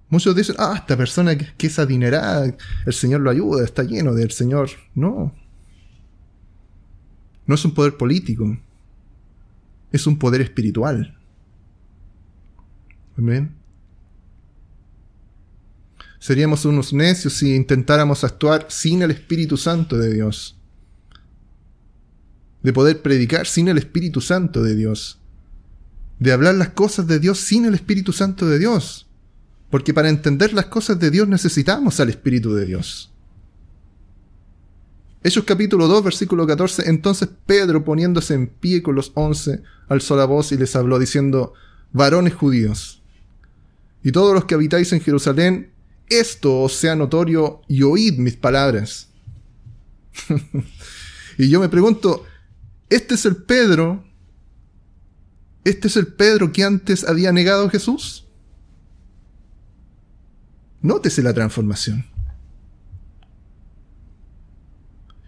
Muchos 0.09 0.35
dicen, 0.35 0.57
ah, 0.59 0.75
esta 0.77 0.97
persona 0.97 1.39
que, 1.39 1.67
es 1.67 1.79
adinerada, 1.79 2.57
el 2.87 2.93
Señor 2.93 3.21
lo 3.21 3.31
ayuda, 3.31 3.65
está 3.65 3.85
lleno 3.85 4.15
del 4.15 4.33
Señor. 4.33 4.71
No. 4.95 5.33
No 7.47 7.55
es 7.55 7.65
un 7.65 7.75
poder 7.75 7.97
político. 7.97 8.59
Es 9.91 10.07
un 10.07 10.19
poder 10.19 10.41
espiritual. 10.41 11.19
Amén. 13.17 13.55
Seríamos 16.19 16.65
unos 16.65 16.93
necios 16.93 17.35
si 17.35 17.55
intentáramos 17.55 18.23
actuar 18.23 18.67
sin 18.69 19.03
el 19.03 19.11
Espíritu 19.11 19.57
Santo 19.57 19.99
de 19.99 20.13
Dios. 20.13 20.57
De 22.63 22.73
poder 22.73 23.03
predicar 23.03 23.47
sin 23.47 23.69
el 23.69 23.77
Espíritu 23.77 24.21
Santo 24.21 24.63
de 24.63 24.77
Dios. 24.77 25.19
De 26.21 26.33
hablar 26.33 26.55
las 26.55 26.71
cosas 26.71 27.09
de 27.09 27.19
Dios 27.19 27.39
sin 27.39 27.65
el 27.65 27.75
Espíritu 27.75 28.13
Santo 28.13 28.47
de 28.47 28.61
Dios. 28.61 29.09
Porque 29.69 29.93
para 29.93 30.09
entender 30.09 30.53
las 30.53 30.67
cosas 30.67 31.01
de 31.01 31.11
Dios 31.11 31.27
necesitamos 31.27 31.99
al 31.99 32.09
Espíritu 32.11 32.55
de 32.55 32.67
Dios. 32.67 33.12
Hechos 35.25 35.45
capítulo 35.45 35.87
2, 35.87 36.03
versículo 36.03 36.47
14. 36.47 36.89
Entonces 36.89 37.29
Pedro, 37.47 37.85
poniéndose 37.85 38.35
en 38.35 38.49
pie 38.49 38.83
con 38.83 38.95
los 38.97 39.13
once, 39.15 39.63
alzó 39.89 40.17
la 40.17 40.25
voz 40.25 40.51
y 40.53 40.57
les 40.57 40.75
habló, 40.75 40.99
diciendo, 40.99 41.55
varones 41.93 42.35
judíos, 42.35 43.03
y 44.03 44.13
todos 44.13 44.35
los 44.35 44.45
que 44.47 44.55
habitáis 44.55 44.93
en 44.93 45.01
Jerusalén, 45.01 45.73
esto 46.09 46.61
os 46.61 46.75
sea 46.75 46.97
notorio 46.97 47.63
y 47.69 47.83
oíd 47.83 48.19
mis 48.19 48.37
palabras. 48.37 49.09
y 51.39 51.49
yo 51.49 51.61
me 51.61 51.69
pregunto, 51.69 52.25
¿este 52.91 53.15
es 53.15 53.25
el 53.25 53.37
Pedro? 53.37 54.05
¿Este 55.65 55.87
es 55.87 55.97
el 55.97 56.09
Pedro 56.09 56.53
que 56.53 56.65
antes 56.65 57.05
había 57.05 57.31
negado 57.31 57.67
a 57.67 57.71
Jesús? 57.71 58.27
Nótese 60.81 61.23
la 61.23 61.33
transformación. 61.33 62.12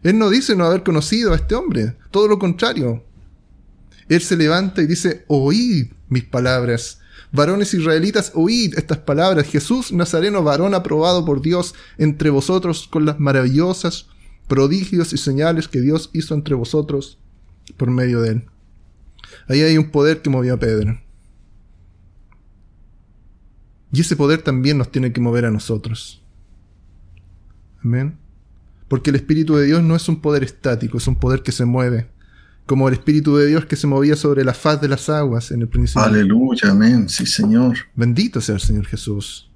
Él 0.05 0.19
no 0.19 0.31
dice 0.31 0.55
no 0.55 0.67
haber 0.67 0.83
conocido 0.83 1.33
a 1.33 1.37
este 1.37 1.55
hombre, 1.55 1.97
todo 2.11 2.29
lo 2.29 2.39
contrario. 2.39 3.03
Él 4.09 4.21
se 4.21 4.37
levanta 4.37 4.83
y 4.83 4.87
dice, 4.87 5.25
oíd 5.29 5.93
mis 6.09 6.25
palabras. 6.25 7.01
Varones 7.33 7.73
israelitas, 7.75 8.31
oíd 8.35 8.79
estas 8.79 8.99
palabras. 8.99 9.47
Jesús 9.47 9.93
Nazareno, 9.93 10.45
varón 10.45 10.75
aprobado 10.75 11.25
por 11.25 11.41
Dios 11.41 11.75
entre 11.97 12.31
vosotros 12.31 12.87
con 12.87 13.07
las 13.07 13.19
maravillosas 13.19 14.07
prodigios 14.47 15.15
y 15.15 15.19
señales 15.19 15.69
que 15.69 15.81
Dios 15.81 16.11
hizo 16.13 16.35
entre 16.35 16.55
vosotros 16.55 17.19
por 17.79 17.91
medio 17.91 18.21
de 18.21 18.29
él. 18.29 18.45
Ahí 19.49 19.63
hay 19.63 19.79
un 19.79 19.91
poder 19.91 20.21
que 20.21 20.31
movió 20.31 20.55
a 20.55 20.59
Pedro. 20.59 21.01
Y 23.91 24.03
ese 24.03 24.17
poder 24.17 24.43
también 24.43 24.77
nos 24.77 24.91
tiene 24.91 25.13
que 25.13 25.21
mover 25.21 25.47
a 25.47 25.51
nosotros. 25.51 26.23
Amén. 27.83 28.19
Porque 28.89 29.11
el 29.11 29.17
Espíritu 29.17 29.57
de 29.57 29.67
Dios 29.67 29.83
no 29.83 29.97
es 29.97 30.09
un 30.09 30.21
poder 30.21 30.45
estático, 30.45 30.99
es 30.99 31.07
un 31.07 31.17
poder 31.17 31.43
que 31.43 31.53
se 31.53 31.65
mueve. 31.65 32.11
Como 32.67 32.89
el 32.89 32.95
Espíritu 32.95 33.37
de 33.37 33.47
Dios 33.47 33.67
que 33.67 33.77
se 33.77 33.87
movía 33.87 34.17
sobre 34.17 34.45
la 34.45 34.55
faz 34.55 34.81
de 34.81 34.89
las 34.89 35.09
aguas 35.09 35.51
en 35.51 35.63
el 35.63 35.69
principio. 35.69 36.03
Aleluya, 36.03 36.71
amén, 36.71 37.09
sí 37.09 37.27
Señor. 37.27 37.77
Bendito 37.95 38.41
sea 38.41 38.55
el 38.55 38.61
Señor 38.61 38.87
Jesús. 38.87 39.51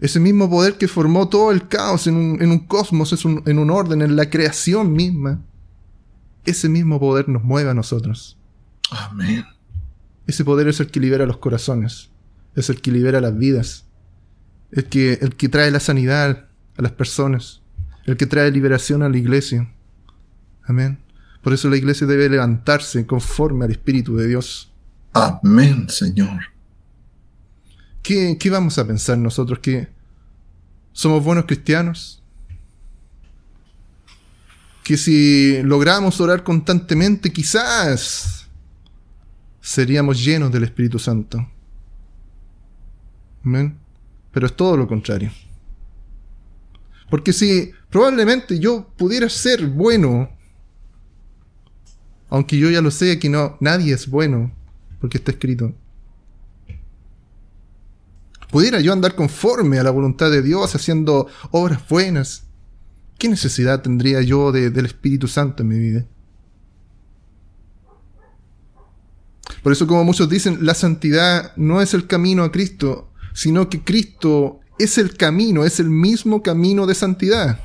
Ese 0.00 0.20
mismo 0.20 0.50
poder 0.50 0.74
que 0.74 0.88
formó 0.88 1.28
todo 1.28 1.50
el 1.50 1.66
caos 1.66 2.06
en 2.06 2.16
un, 2.16 2.58
cosmos, 2.66 3.12
es 3.12 3.24
en 3.24 3.58
un 3.58 3.70
orden, 3.70 4.02
en 4.02 4.16
la 4.16 4.28
creación 4.28 4.92
misma. 4.92 5.40
Ese 6.44 6.68
mismo 6.68 7.00
poder 7.00 7.28
nos 7.28 7.42
mueve 7.42 7.70
a 7.70 7.74
nosotros. 7.74 8.36
Amén. 8.90 9.44
Ese 10.26 10.44
poder 10.44 10.68
es 10.68 10.80
el 10.80 10.88
que 10.88 11.00
libera 11.00 11.26
los 11.26 11.38
corazones 11.38 12.10
es 12.54 12.70
el 12.70 12.80
que 12.80 12.92
libera 12.92 13.20
las 13.20 13.36
vidas, 13.36 13.86
el 14.70 14.84
que, 14.86 15.14
el 15.14 15.36
que 15.36 15.48
trae 15.48 15.70
la 15.70 15.80
sanidad 15.80 16.48
a 16.76 16.82
las 16.82 16.92
personas, 16.92 17.62
el 18.04 18.16
que 18.16 18.26
trae 18.26 18.50
liberación 18.50 19.02
a 19.02 19.08
la 19.08 19.16
iglesia. 19.16 19.70
Amén. 20.64 20.98
Por 21.42 21.52
eso 21.52 21.68
la 21.68 21.76
iglesia 21.76 22.06
debe 22.06 22.28
levantarse 22.28 23.06
conforme 23.06 23.64
al 23.64 23.70
Espíritu 23.70 24.16
de 24.16 24.26
Dios. 24.26 24.72
Amén, 25.12 25.88
Señor. 25.88 26.40
¿Qué, 28.02 28.36
qué 28.38 28.50
vamos 28.50 28.78
a 28.78 28.86
pensar 28.86 29.18
nosotros? 29.18 29.58
¿Que 29.58 29.88
somos 30.92 31.22
buenos 31.22 31.44
cristianos? 31.44 32.22
Que 34.82 34.96
si 34.96 35.62
logramos 35.62 36.20
orar 36.20 36.42
constantemente, 36.42 37.32
quizás 37.32 38.48
seríamos 39.60 40.22
llenos 40.22 40.52
del 40.52 40.64
Espíritu 40.64 40.98
Santo. 40.98 41.48
Pero 44.32 44.46
es 44.46 44.56
todo 44.56 44.76
lo 44.76 44.86
contrario. 44.86 45.30
Porque 47.14 47.32
si 47.32 47.70
probablemente 47.90 48.58
yo 48.58 48.88
pudiera 48.96 49.28
ser 49.28 49.68
bueno, 49.68 50.30
aunque 52.28 52.58
yo 52.58 52.68
ya 52.70 52.80
lo 52.80 52.90
sé 52.90 53.20
que 53.20 53.28
no, 53.28 53.56
nadie 53.60 53.94
es 53.94 54.08
bueno, 54.08 54.52
porque 55.00 55.18
está 55.18 55.30
escrito. 55.30 55.72
Pudiera 58.50 58.80
yo 58.80 58.92
andar 58.92 59.14
conforme 59.14 59.78
a 59.78 59.84
la 59.84 59.92
voluntad 59.92 60.28
de 60.28 60.42
Dios, 60.42 60.74
haciendo 60.74 61.28
obras 61.52 61.88
buenas. 61.88 62.48
¿Qué 63.16 63.28
necesidad 63.28 63.80
tendría 63.80 64.20
yo 64.20 64.50
del 64.50 64.84
Espíritu 64.84 65.28
Santo 65.28 65.62
en 65.62 65.68
mi 65.68 65.78
vida? 65.78 66.04
Por 69.62 69.70
eso, 69.70 69.86
como 69.86 70.02
muchos 70.02 70.28
dicen, 70.28 70.66
la 70.66 70.74
santidad 70.74 71.54
no 71.54 71.80
es 71.80 71.94
el 71.94 72.08
camino 72.08 72.42
a 72.42 72.50
Cristo, 72.50 73.12
sino 73.34 73.70
que 73.70 73.84
Cristo 73.84 74.62
es 74.78 74.98
el 74.98 75.16
camino, 75.16 75.64
es 75.64 75.80
el 75.80 75.90
mismo 75.90 76.42
camino 76.42 76.86
de 76.86 76.94
santidad. 76.94 77.60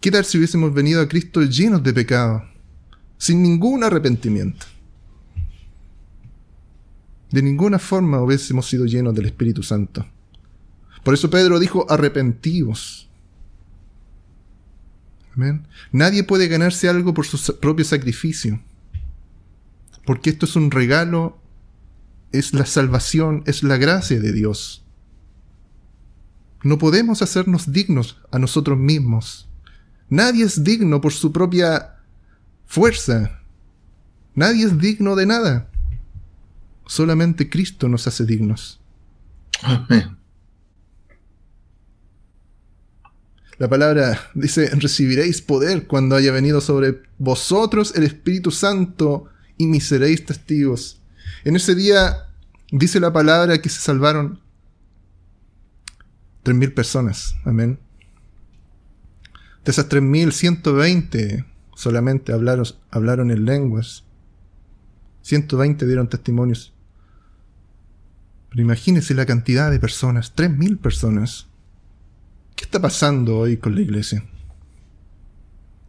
¿Qué 0.00 0.10
tal 0.10 0.24
si 0.24 0.36
hubiésemos 0.38 0.72
venido 0.74 1.00
a 1.00 1.08
Cristo 1.08 1.42
llenos 1.42 1.82
de 1.82 1.92
pecado, 1.92 2.44
sin 3.16 3.42
ningún 3.42 3.82
arrepentimiento? 3.82 4.66
De 7.30 7.42
ninguna 7.42 7.78
forma 7.78 8.20
hubiésemos 8.20 8.68
sido 8.68 8.84
llenos 8.84 9.14
del 9.14 9.26
Espíritu 9.26 9.62
Santo. 9.62 10.06
Por 11.02 11.14
eso 11.14 11.30
Pedro 11.30 11.58
dijo, 11.58 11.86
arrepentivos. 11.90 13.08
Amén. 15.34 15.66
Nadie 15.90 16.22
puede 16.22 16.48
ganarse 16.48 16.88
algo 16.88 17.12
por 17.12 17.26
su 17.26 17.58
propio 17.58 17.84
sacrificio, 17.84 18.60
porque 20.06 20.30
esto 20.30 20.46
es 20.46 20.54
un 20.54 20.70
regalo 20.70 21.38
es 22.38 22.52
la 22.52 22.66
salvación, 22.66 23.42
es 23.46 23.62
la 23.62 23.76
gracia 23.76 24.20
de 24.20 24.32
Dios. 24.32 24.84
No 26.62 26.78
podemos 26.78 27.22
hacernos 27.22 27.72
dignos 27.72 28.18
a 28.30 28.38
nosotros 28.38 28.78
mismos. 28.78 29.48
Nadie 30.08 30.44
es 30.44 30.64
digno 30.64 31.00
por 31.00 31.12
su 31.12 31.30
propia 31.30 31.96
fuerza. 32.66 33.40
Nadie 34.34 34.66
es 34.66 34.78
digno 34.78 35.14
de 35.14 35.26
nada. 35.26 35.70
Solamente 36.86 37.48
Cristo 37.48 37.88
nos 37.88 38.06
hace 38.06 38.24
dignos. 38.24 38.80
Amén. 39.62 40.16
La 43.58 43.68
palabra 43.68 44.30
dice, 44.34 44.68
recibiréis 44.70 45.40
poder 45.40 45.86
cuando 45.86 46.16
haya 46.16 46.32
venido 46.32 46.60
sobre 46.60 47.02
vosotros 47.18 47.92
el 47.94 48.02
Espíritu 48.02 48.50
Santo 48.50 49.26
y 49.56 49.66
me 49.66 49.80
seréis 49.80 50.24
testigos. 50.24 51.00
En 51.44 51.56
ese 51.56 51.74
día 51.74 52.28
dice 52.70 53.00
la 53.00 53.12
palabra 53.12 53.60
que 53.60 53.68
se 53.68 53.80
salvaron 53.80 54.40
tres 56.42 56.56
mil 56.56 56.72
personas. 56.72 57.36
Amén. 57.44 57.78
De 59.64 59.70
esas 59.70 59.88
tres 59.88 60.02
mil, 60.02 60.32
veinte 60.76 61.44
solamente 61.74 62.32
hablaron, 62.32 62.66
hablaron 62.90 63.30
en 63.30 63.44
lenguas. 63.44 64.04
120 65.22 65.86
dieron 65.86 66.08
testimonios. 66.08 66.74
Pero 68.50 68.62
imagínense 68.62 69.14
la 69.14 69.26
cantidad 69.26 69.70
de 69.70 69.80
personas, 69.80 70.32
tres 70.34 70.50
mil 70.50 70.76
personas. 70.78 71.48
¿Qué 72.54 72.64
está 72.64 72.80
pasando 72.80 73.38
hoy 73.38 73.56
con 73.56 73.74
la 73.74 73.80
iglesia? 73.80 74.24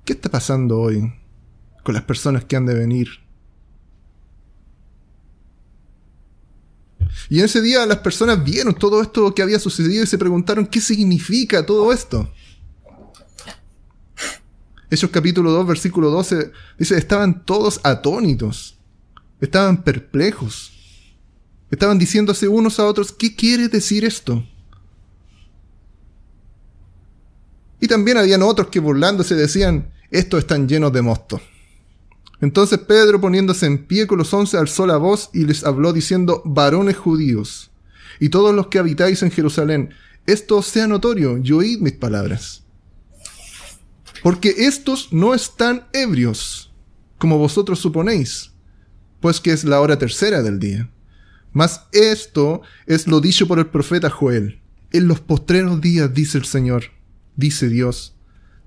¿Qué 0.06 0.14
está 0.14 0.30
pasando 0.30 0.80
hoy 0.80 1.14
con 1.84 1.94
las 1.94 2.04
personas 2.04 2.46
que 2.46 2.56
han 2.56 2.66
de 2.66 2.74
venir 2.74 3.25
Y 7.30 7.40
en 7.40 7.46
ese 7.46 7.62
día 7.62 7.86
las 7.86 8.00
personas 8.00 8.44
vieron 8.44 8.74
todo 8.76 9.02
esto 9.02 9.34
que 9.34 9.42
había 9.42 9.60
sucedido 9.60 10.04
y 10.04 10.08
se 10.08 10.18
preguntaron 10.18 10.68
qué 10.68 10.82
significa 10.82 11.66
todo 11.66 11.92
esto. 11.92 12.32
Hechos 14.90 15.10
capítulo 15.10 15.52
2, 15.52 15.68
versículo 15.68 16.12
12, 16.12 16.52
dice, 16.78 16.98
estaban 16.98 17.44
todos 17.44 17.80
atónitos, 17.84 18.78
estaban 19.42 19.84
perplejos. 19.84 20.72
Estaban 21.72 21.98
diciéndose 21.98 22.48
unos 22.48 22.80
a 22.80 22.86
otros, 22.86 23.12
¿qué 23.12 23.36
quiere 23.36 23.68
decir 23.68 24.06
esto? 24.06 24.48
Y 27.82 27.88
también 27.88 28.18
habían 28.18 28.44
otros 28.44 28.68
que 28.68 28.80
burlándose 28.80 29.36
decían, 29.36 29.92
estos 30.12 30.40
están 30.40 30.68
llenos 30.68 30.94
de 30.94 31.02
mosto. 31.02 31.42
Entonces 32.42 32.80
Pedro, 32.80 33.22
poniéndose 33.22 33.66
en 33.66 33.86
pie 33.86 34.08
con 34.08 34.18
los 34.18 34.34
once, 34.34 34.58
alzó 34.58 34.86
la 34.86 34.98
voz 34.98 35.30
y 35.34 35.46
les 35.46 35.64
habló 35.64 35.94
diciendo, 35.94 36.42
varones 36.46 36.98
judíos, 36.98 37.72
y 38.20 38.30
todos 38.30 38.54
los 38.54 38.68
que 38.68 38.80
habitáis 38.80 39.24
en 39.24 39.32
Jerusalén, 39.32 39.92
esto 40.26 40.62
sea 40.62 40.88
notorio 40.88 41.38
y 41.38 41.52
oíd 41.52 41.80
mis 41.80 41.94
palabras. 41.94 42.64
Porque 44.24 44.54
estos 44.58 45.14
no 45.14 45.34
están 45.34 45.88
ebrios, 45.94 46.74
como 47.18 47.38
vosotros 47.38 47.80
suponéis, 47.80 48.52
pues 49.20 49.40
que 49.40 49.52
es 49.52 49.64
la 49.64 49.80
hora 49.82 49.98
tercera 49.98 50.42
del 50.42 50.60
día. 50.60 50.90
Mas 51.54 51.82
esto 51.92 52.62
es 52.86 53.08
lo 53.08 53.22
dicho 53.22 53.48
por 53.48 53.60
el 53.60 53.68
profeta 53.68 54.10
Joel. 54.10 54.62
En 54.92 55.08
los 55.08 55.20
postreros 55.20 55.80
días, 55.80 56.14
dice 56.14 56.38
el 56.38 56.46
Señor, 56.46 56.86
dice 57.36 57.70
Dios, 57.70 58.16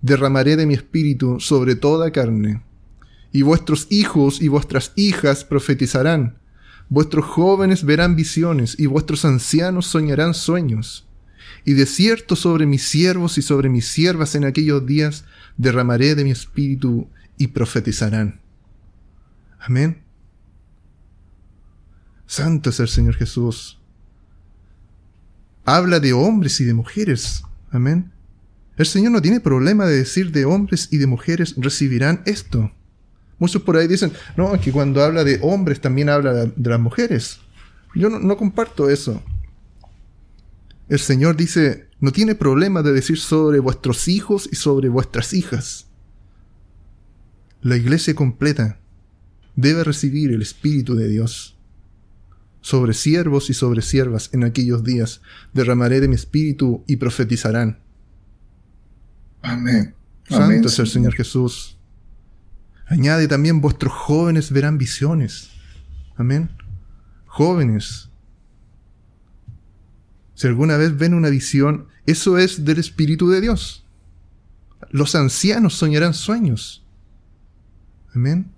derramaré 0.01 0.57
de 0.57 0.67
mi 0.67 0.75
espíritu 0.75 1.41
sobre 1.41 1.75
toda 1.75 2.13
carne 2.13 2.63
y 3.33 3.43
vuestros 3.43 3.87
hijos 3.91 4.41
y 4.41 4.49
vuestras 4.49 4.93
hijas 4.97 5.45
profetizarán, 5.45 6.39
vuestros 6.89 7.27
jóvenes 7.27 7.85
verán 7.85 8.17
visiones, 8.17 8.79
y 8.79 8.87
vuestros 8.87 9.25
ancianos 9.25 9.87
soñarán 9.87 10.35
sueños. 10.35 11.07
Y 11.65 11.75
de 11.75 11.87
cierto 11.87 12.37
sobre 12.37 12.67
mis 12.67 12.89
siervos 12.89 13.37
y 13.37 13.43
sobre 13.43 13.69
mis 13.69 13.87
siervas 13.87 14.35
en 14.35 14.45
aquellos 14.45 14.87
días 14.87 15.25
derramaré 15.57 16.15
de 16.15 16.25
mi 16.25 16.31
espíritu 16.31 17.09
y 17.37 17.49
profetizarán. 17.49 18.41
Amén. 19.59 20.03
Santo 22.27 22.71
es 22.71 22.81
el 22.81 22.89
Señor 22.89 23.15
Jesús. 23.15 23.79
Habla 25.65 26.01
de 26.01 26.13
hombres 26.13 26.61
y 26.61 26.65
de 26.65 26.75
mujeres. 26.75 27.43
Amén. 27.71 28.13
El 28.77 28.87
Señor 28.87 29.13
no 29.13 29.21
tiene 29.21 29.41
problema 29.41 29.87
de 29.87 29.97
decir 29.97 30.31
de 30.31 30.45
hombres 30.45 30.89
y 30.91 30.99
de 30.99 31.07
mujeres 31.07 31.55
recibirán 31.59 32.23
esto. 32.25 32.73
Muchos 33.39 33.63
por 33.63 33.77
ahí 33.77 33.87
dicen, 33.87 34.13
no, 34.37 34.55
es 34.55 34.61
que 34.61 34.73
cuando 34.73 35.03
habla 35.03 35.25
de 35.25 35.39
hombres 35.43 35.81
también 35.81 36.09
habla 36.09 36.33
de, 36.33 36.71
las 36.71 36.81
mujeres. 36.81 37.41
Yo 37.95 38.11
no, 38.11 38.19
no 38.19 38.37
comparto 38.37 38.91
eso. 38.91 39.23
El 40.89 40.99
Señor 40.99 41.37
dice, 41.37 41.89
no 42.01 42.13
tiene 42.13 42.35
problema 42.35 42.83
de 42.83 42.93
decir 42.93 43.19
sobre 43.19 43.61
vuestros 43.61 44.09
hijos 44.09 44.49
y 44.51 44.57
sobre 44.57 44.89
vuestras 44.89 45.33
hijas. 45.35 45.87
La 47.63 47.77
iglesia 47.77 48.15
completa 48.15 48.79
debe 49.57 49.83
recibir 49.85 50.33
el 50.33 50.43
Espíritu 50.43 50.95
de 50.95 51.09
Dios. 51.09 51.57
Sobre 52.61 52.95
siervos 52.95 53.51
y 53.51 53.55
sobre 53.55 53.83
siervas 53.83 54.31
en 54.33 54.45
aquellos 54.45 54.85
días 54.85 55.21
derramaré 55.53 56.01
de 56.01 56.09
mi 56.09 56.15
Espíritu 56.15 56.85
y 56.87 56.97
profetizarán. 56.97 57.81
Amén. 59.43 59.95
Santo 60.29 60.69
es 60.69 60.79
el 60.79 60.87
Señor 60.87 61.15
Jesús. 61.15 61.78
Añade 62.89 63.29
también, 63.29 63.61
vuestros 63.61 63.93
jóvenes 63.93 64.51
verán 64.51 64.79
visiones. 64.79 65.51
Amén. 66.17 66.51
Jóvenes. 67.27 68.09
Si 70.35 70.47
alguna 70.47 70.77
vez 70.77 70.97
ven 70.97 71.15
una 71.15 71.29
visión, 71.29 71.89
eso 72.07 72.39
es 72.39 72.65
del 72.65 72.79
Espíritu 72.79 73.29
de 73.29 73.41
Dios. 73.41 73.85
Los 74.91 75.15
ancianos 75.15 75.75
soñarán 75.75 76.15
sueños. 76.15 76.87
Amén. 78.15 78.51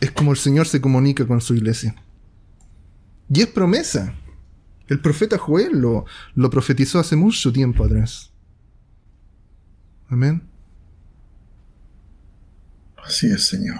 Es 0.00 0.10
como 0.10 0.32
el 0.32 0.38
Señor 0.38 0.66
se 0.66 0.80
comunica 0.80 1.26
con 1.26 1.40
su 1.40 1.54
iglesia. 1.54 1.94
Y 3.32 3.40
es 3.40 3.46
promesa. 3.46 4.14
El 4.88 5.00
profeta 5.00 5.38
Joel 5.38 5.78
lo, 5.78 6.06
lo 6.34 6.50
profetizó 6.50 6.98
hace 6.98 7.14
mucho 7.14 7.52
tiempo 7.52 7.84
atrás. 7.84 8.32
Amén. 10.08 10.42
Así 13.06 13.28
es, 13.28 13.46
Señor. 13.46 13.78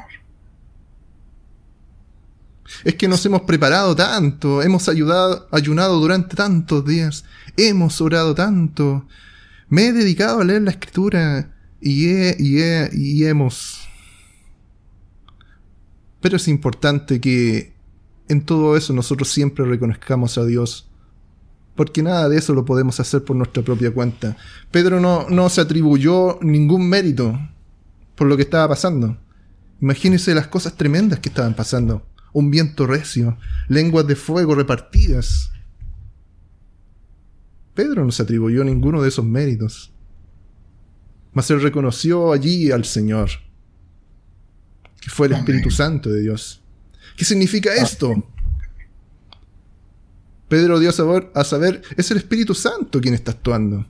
Es 2.85 2.95
que 2.95 3.09
nos 3.09 3.25
hemos 3.27 3.43
preparado 3.43 3.97
tanto, 3.97 4.63
hemos 4.63 4.89
ayudado, 4.89 5.49
ayunado 5.51 5.99
durante 5.99 6.37
tantos 6.37 6.85
días, 6.85 7.25
hemos 7.57 8.01
orado 8.01 8.35
tanto, 8.35 9.07
me 9.69 9.89
he 9.89 9.93
dedicado 9.93 10.41
a 10.41 10.45
leer 10.45 10.63
la 10.63 10.71
escritura 10.71 11.55
y, 11.81 12.09
he, 12.09 12.37
y, 12.39 12.61
he, 12.61 12.91
y 12.93 13.25
hemos... 13.25 13.81
Pero 16.21 16.37
es 16.37 16.49
importante 16.49 17.21
que 17.21 17.75
en 18.29 18.45
todo 18.45 18.77
eso 18.77 18.93
nosotros 18.93 19.29
siempre 19.29 19.65
reconozcamos 19.65 20.39
a 20.39 20.45
Dios, 20.45 20.89
porque 21.75 22.03
nada 22.03 22.29
de 22.29 22.39
eso 22.39 22.53
lo 22.53 22.65
podemos 22.65 22.99
hacer 23.01 23.25
por 23.25 23.37
nuestra 23.37 23.63
propia 23.63 23.93
cuenta. 23.93 24.37
Pedro 24.71 25.01
no, 25.01 25.29
no 25.29 25.49
se 25.49 25.61
atribuyó 25.61 26.39
ningún 26.43 26.89
mérito 26.89 27.39
por 28.17 28.27
lo 28.27 28.37
que 28.37 28.43
estaba 28.43 28.69
pasando. 28.69 29.19
Imagínense 29.81 30.35
las 30.35 30.49
cosas 30.49 30.77
tremendas 30.77 31.21
que 31.21 31.29
estaban 31.29 31.55
pasando. 31.55 32.07
Un 32.33 32.51
viento 32.51 32.87
recio, 32.87 33.39
lenguas 33.69 34.07
de 34.07 34.17
fuego 34.17 34.55
repartidas. 34.55 35.51
Pedro 37.75 38.05
no 38.05 38.11
se 38.11 38.23
atribuyó 38.23 38.65
ninguno 38.65 39.03
de 39.03 39.09
esos 39.09 39.25
méritos. 39.25 39.93
Mas 41.33 41.51
él 41.51 41.61
reconoció 41.61 42.33
allí 42.33 42.71
al 42.71 42.87
Señor, 42.87 43.29
que 45.01 45.11
fue 45.11 45.27
el 45.27 45.35
Espíritu 45.35 45.71
Santo 45.71 46.09
de 46.09 46.23
Dios. 46.23 46.63
¿Qué 47.17 47.27
significa 47.27 47.75
esto? 47.75 48.15
Pedro 50.49 50.79
dio 50.79 50.91
a 50.91 50.93
saber, 50.93 51.31
a 51.35 51.45
saber, 51.45 51.83
es 51.97 52.11
el 52.11 52.19
Espíritu 52.19 52.55
Santo 52.55 53.01
quien 53.01 53.15
está 53.15 53.33
actuando. 53.33 53.87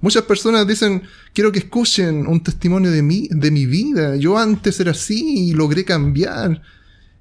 Muchas 0.00 0.22
personas 0.22 0.66
dicen, 0.66 1.02
quiero 1.32 1.50
que 1.50 1.58
escuchen 1.58 2.26
un 2.26 2.42
testimonio 2.42 2.90
de 2.90 3.02
mí, 3.02 3.28
de 3.30 3.50
mi 3.50 3.66
vida. 3.66 4.16
Yo 4.16 4.38
antes 4.38 4.78
era 4.78 4.92
así 4.92 5.48
y 5.48 5.52
logré 5.54 5.84
cambiar. 5.84 6.62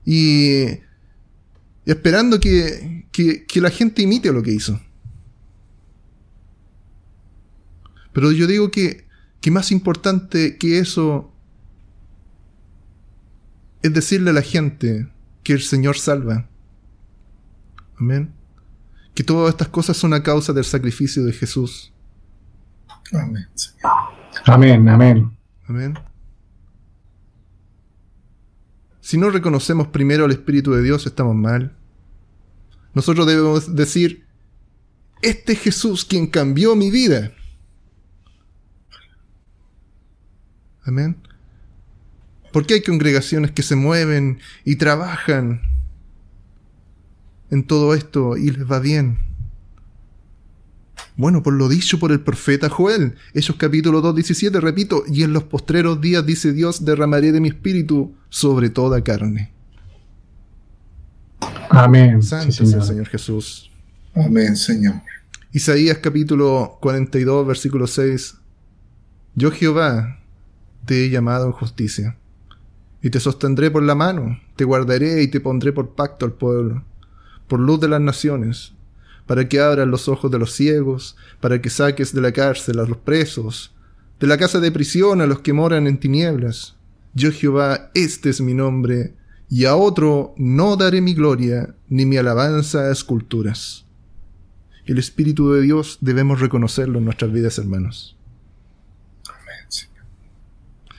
Y, 0.06 0.66
esperando 1.86 2.40
que, 2.40 3.08
que, 3.12 3.62
la 3.62 3.72
gente 3.72 4.04
imite 4.04 4.32
lo 4.32 4.44
que 4.44 4.52
hizo. 4.52 4.80
Pero 8.14 8.32
yo 8.32 8.46
digo 8.46 8.70
que, 8.70 9.06
que 9.42 9.50
más 9.50 9.72
importante 9.72 10.58
que 10.58 10.80
eso 10.80 11.34
es 13.82 13.94
decirle 13.94 14.32
a 14.32 14.34
la 14.34 14.42
gente 14.42 15.08
que 15.44 15.54
el 15.54 15.62
Señor 15.62 15.98
salva. 15.98 16.48
Amén. 17.98 18.34
Que 19.16 19.24
todas 19.24 19.50
estas 19.50 19.70
cosas 19.70 19.98
son 19.98 20.14
a 20.14 20.22
causa 20.22 20.54
del 20.54 20.66
sacrificio 20.66 21.24
de 21.24 21.34
Jesús. 21.34 21.92
Amén, 23.14 23.48
Amén, 24.46 24.90
amén. 24.90 25.38
Amén. 25.68 25.94
Si 29.02 29.18
no 29.18 29.30
reconocemos 29.30 29.88
primero 29.88 30.26
al 30.26 30.32
Espíritu 30.32 30.74
de 30.74 30.84
Dios, 30.84 31.06
estamos 31.06 31.36
mal. 31.36 31.76
Nosotros 32.94 33.26
debemos 33.26 33.76
decir, 33.76 34.26
este 35.22 35.56
Jesús 35.56 36.04
quien 36.04 36.28
cambió 36.28 36.76
mi 36.76 36.92
vida. 36.92 37.32
Amén. 40.84 41.18
Porque 42.52 42.76
hay 42.76 42.82
congregaciones 42.82 43.52
que 43.52 43.64
se 43.64 43.76
mueven 43.76 44.40
y 44.66 44.78
trabajan 44.78 45.62
en 47.50 47.66
todo 47.66 47.94
esto 47.94 48.36
y 48.36 48.52
les 48.52 48.70
va 48.70 48.80
bien. 48.80 49.27
Bueno, 51.18 51.42
por 51.42 51.54
lo 51.54 51.68
dicho 51.68 51.98
por 51.98 52.12
el 52.12 52.20
profeta 52.22 52.70
Joel, 52.70 53.16
Hechos 53.34 53.56
capítulo 53.56 54.02
2, 54.02 54.14
17, 54.14 54.62
repito, 54.62 55.04
y 55.08 55.24
en 55.24 55.34
los 55.34 55.46
postreros 55.46 56.00
días, 56.00 56.24
dice 56.24 56.54
Dios, 56.54 56.86
derramaré 56.86 57.32
de 57.32 57.42
mi 57.42 57.48
espíritu 57.48 58.16
sobre 58.30 58.70
toda 58.70 59.04
carne. 59.04 59.52
Amén. 61.72 62.22
Santo 62.22 62.50
es 62.50 62.72
el 62.72 62.84
Señor 62.84 63.08
Jesús. 63.08 63.72
Amén, 64.14 64.56
Señor. 64.56 65.02
Isaías 65.52 65.98
capítulo 65.98 66.78
42, 66.82 67.48
versículo 67.48 67.88
6. 67.88 68.36
Yo 69.34 69.50
Jehová 69.50 70.20
te 70.86 71.04
he 71.04 71.10
llamado 71.10 71.48
en 71.48 71.52
justicia, 71.52 72.16
y 73.02 73.10
te 73.10 73.20
sostendré 73.20 73.72
por 73.72 73.82
la 73.82 73.96
mano, 73.96 74.40
te 74.56 74.66
guardaré 74.66 75.24
y 75.24 75.30
te 75.30 75.40
pondré 75.40 75.74
por 75.74 75.96
pacto 75.96 76.28
al 76.28 76.34
pueblo, 76.34 76.84
por 77.48 77.60
luz 77.60 77.80
de 77.80 77.88
las 77.88 78.02
naciones, 78.02 78.77
para 79.28 79.48
que 79.48 79.60
abras 79.60 79.88
los 79.88 80.08
ojos 80.08 80.32
de 80.32 80.40
los 80.40 80.54
ciegos, 80.54 81.16
para 81.40 81.62
que 81.62 81.70
saques 81.70 82.14
de 82.14 82.22
la 82.22 82.32
cárcel 82.32 82.80
a 82.80 82.86
los 82.86 82.98
presos, 82.98 83.76
de 84.20 84.26
la 84.26 84.38
casa 84.38 84.60
de 84.60 84.72
prisión 84.72 85.22
a 85.22 85.28
los 85.28 85.42
que 85.42 85.54
moran 85.54 85.86
en 85.86 86.00
tinieblas. 86.00 86.76
Yo 87.14 87.32
Jehová, 87.32 87.92
este 87.94 88.30
es 88.30 88.42
mi 88.42 88.54
nombre, 88.54 89.14
y 89.50 89.66
a 89.66 89.76
otro 89.76 90.34
no 90.38 90.76
daré 90.76 91.02
mi 91.02 91.14
gloria, 91.14 91.76
ni 91.90 92.06
mi 92.06 92.18
alabanza 92.18 92.88
a 92.88 92.92
esculturas. 92.92 93.86
El 94.86 94.98
Espíritu 94.98 95.52
de 95.52 95.62
Dios 95.62 95.98
debemos 96.02 96.40
reconocerlo 96.40 97.00
en 97.00 97.06
nuestras 97.06 97.32
vidas, 97.32 97.60
hermanos. 97.60 98.16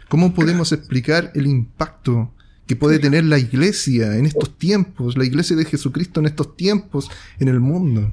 ¿Cómo 0.08 0.32
podemos 0.32 0.72
explicar 0.72 1.32
el 1.34 1.46
impacto 1.46 2.32
que 2.68 2.76
puede 2.76 2.98
tener 2.98 3.24
la 3.24 3.38
iglesia 3.38 4.16
en 4.18 4.26
estos 4.26 4.58
tiempos, 4.58 5.16
la 5.16 5.24
iglesia 5.24 5.56
de 5.56 5.64
Jesucristo 5.64 6.20
en 6.20 6.26
estos 6.26 6.54
tiempos 6.54 7.10
en 7.40 7.48
el 7.48 7.60
mundo. 7.60 8.12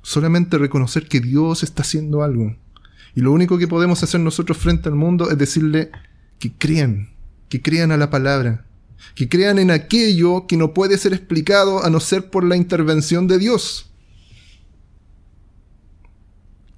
Solamente 0.00 0.56
reconocer 0.56 1.06
que 1.06 1.20
Dios 1.20 1.62
está 1.62 1.82
haciendo 1.82 2.22
algo. 2.22 2.56
Y 3.14 3.20
lo 3.20 3.30
único 3.30 3.58
que 3.58 3.68
podemos 3.68 4.02
hacer 4.02 4.20
nosotros 4.20 4.56
frente 4.56 4.88
al 4.88 4.94
mundo 4.94 5.30
es 5.30 5.36
decirle 5.36 5.90
que 6.38 6.50
crean, 6.54 7.10
que 7.50 7.60
crean 7.60 7.92
a 7.92 7.98
la 7.98 8.08
palabra, 8.08 8.64
que 9.14 9.28
crean 9.28 9.58
en 9.58 9.70
aquello 9.70 10.46
que 10.46 10.56
no 10.56 10.72
puede 10.72 10.96
ser 10.96 11.12
explicado 11.12 11.84
a 11.84 11.90
no 11.90 12.00
ser 12.00 12.30
por 12.30 12.42
la 12.42 12.56
intervención 12.56 13.28
de 13.28 13.38
Dios. 13.38 13.90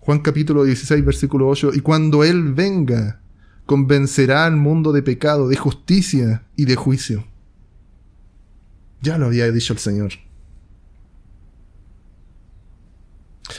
Juan 0.01 0.19
capítulo 0.19 0.65
16, 0.65 1.05
versículo 1.05 1.49
8, 1.49 1.71
y 1.73 1.81
cuando 1.81 2.25
Él 2.25 2.53
venga, 2.53 3.21
convencerá 3.67 4.47
al 4.47 4.57
mundo 4.57 4.93
de 4.93 5.03
pecado, 5.03 5.49
de 5.49 5.57
justicia 5.57 6.45
y 6.57 6.67
de 6.67 6.77
juicio. 6.77 7.27
Ya 9.01 9.19
lo 9.19 9.27
había 9.27 9.51
dicho 9.51 9.73
el 9.73 9.79
Señor. 9.79 10.13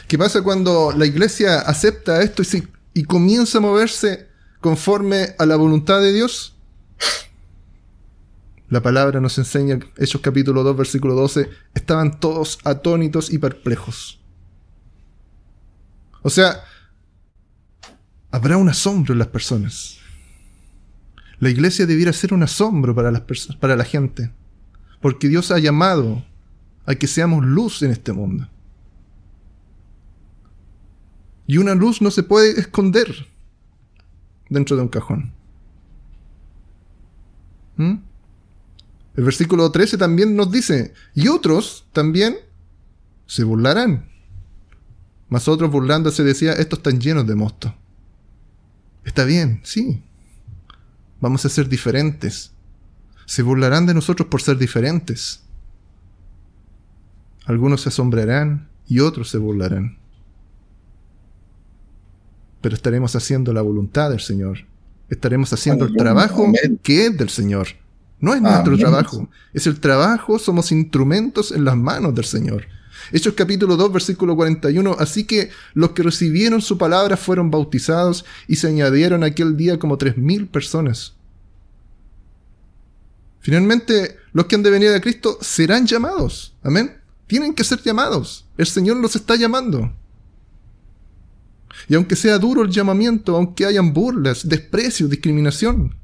¿Qué 0.08 0.18
pasa 0.18 0.42
cuando 0.42 0.92
la 0.92 1.06
iglesia 1.06 1.60
acepta 1.60 2.22
esto 2.22 2.44
y, 2.94 3.04
comienza 3.04 3.60
a 3.60 3.62
moverse 3.62 4.28
conforme 4.60 5.36
a 5.38 5.46
la 5.46 5.56
voluntad 5.56 6.02
de 6.02 6.14
Dios? 6.14 6.56
La 8.70 8.82
palabra 8.82 9.22
nos 9.22 9.38
enseña, 9.38 9.80
Hechos 9.98 10.22
capítulo 10.22 10.64
2, 10.64 10.76
versículo 10.76 11.14
12, 11.14 11.50
estaban 11.76 12.20
todos 12.20 12.58
atónitos 12.64 13.32
y 13.32 13.38
perplejos. 13.38 14.20
O 16.24 16.32
sea, 16.32 16.64
habrá 18.36 18.58
un 18.58 18.68
asombro 18.68 19.14
en 19.14 19.20
las 19.20 19.30
personas. 19.30 20.00
La 21.40 21.50
iglesia 21.50 21.86
debiera 21.86 22.12
ser 22.12 22.34
un 22.34 22.44
asombro 22.44 22.94
para, 22.94 23.10
las 23.10 23.22
para 23.62 23.78
la 23.78 23.86
gente, 23.86 24.30
porque 25.02 25.30
Dios 25.30 25.52
ha 25.52 25.60
llamado 25.60 26.26
a 26.86 26.96
que 26.96 27.08
seamos 27.08 27.46
luz 27.46 27.82
en 27.82 27.92
este 27.92 28.12
mundo. 28.12 28.50
Y 31.48 31.58
una 31.58 31.76
luz 31.76 32.02
no 32.02 32.12
se 32.12 32.24
puede 32.24 32.60
esconder 32.60 33.08
dentro 34.50 34.76
de 34.76 34.82
un 34.82 34.90
cajón. 34.90 35.32
¿Mm? 37.78 37.96
El 39.16 39.24
versículo 39.24 39.72
13 39.72 39.98
también 39.98 40.36
nos 40.36 40.52
dice, 40.52 40.94
y 41.14 41.30
otros 41.30 41.88
también 41.94 42.36
se 43.28 43.46
burlarán. 43.46 44.10
Mas 45.30 45.48
otros 45.48 45.72
burlándose 45.72 46.24
decía, 46.24 46.52
estos 46.52 46.80
están 46.80 47.00
llenos 47.00 47.26
de 47.26 47.36
mosto. 47.36 47.74
Está 49.06 49.24
bien, 49.24 49.62
sí. 49.64 50.04
Vamos 51.22 51.46
a 51.46 51.50
ser 51.50 51.70
diferentes. 51.70 52.52
Se 53.26 53.42
burlarán 53.42 53.86
de 53.86 53.94
nosotros 53.94 54.28
por 54.28 54.42
ser 54.42 54.58
diferentes. 54.58 55.42
Algunos 57.46 57.82
se 57.82 57.90
asombrarán 57.90 58.68
y 58.88 59.00
otros 59.00 59.30
se 59.30 59.38
burlarán. 59.38 59.98
Pero 62.62 62.76
estaremos 62.76 63.16
haciendo 63.16 63.54
la 63.54 63.62
voluntad 63.62 64.10
del 64.10 64.20
Señor. 64.20 64.66
Estaremos 65.10 65.54
haciendo 65.54 65.86
el 65.86 65.96
trabajo 65.96 66.52
que 66.82 67.06
es 67.06 67.18
del 67.18 67.30
Señor. 67.30 67.68
No 68.20 68.34
es 68.34 68.42
nuestro 68.42 68.78
trabajo, 68.78 69.30
es 69.54 69.68
el 69.68 69.80
trabajo, 69.80 70.40
somos 70.40 70.72
instrumentos 70.72 71.52
en 71.52 71.64
las 71.64 71.78
manos 71.78 72.16
del 72.16 72.26
Señor. 72.26 72.66
Hechos 73.12 73.34
capítulo 73.34 73.78
2, 73.78 73.92
versículo 73.92 74.36
41. 74.36 74.96
Así 75.00 75.26
que 75.26 75.50
los 75.74 75.92
que 75.92 76.04
recibieron 76.04 76.62
su 76.62 76.78
palabra 76.78 77.18
fueron 77.18 77.52
bautizados 77.52 78.26
y 78.48 78.56
se 78.56 78.68
añadieron 78.68 79.24
aquel 79.24 79.58
día 79.58 79.80
como 79.80 79.98
tres 79.98 80.18
mil 80.18 80.48
personas. 80.48 81.14
Finalmente, 83.40 84.18
los 84.34 84.46
que 84.48 84.56
han 84.56 84.64
de 84.64 84.72
venir 84.72 84.90
a 84.90 85.02
Cristo 85.02 85.38
serán 85.40 85.86
llamados. 85.86 86.56
Amén. 86.64 86.98
Tienen 87.28 87.54
que 87.54 87.64
ser 87.64 87.82
llamados. 87.82 88.46
El 88.58 88.66
Señor 88.66 88.98
los 88.98 89.16
está 89.16 89.36
llamando. 89.36 89.94
Y 91.88 91.96
aunque 91.96 92.16
sea 92.16 92.40
duro 92.40 92.64
el 92.64 92.72
llamamiento, 92.72 93.36
aunque 93.36 93.66
hayan 93.66 93.94
burlas, 93.94 94.48
desprecio, 94.48 95.08
discriminación, 95.08 95.96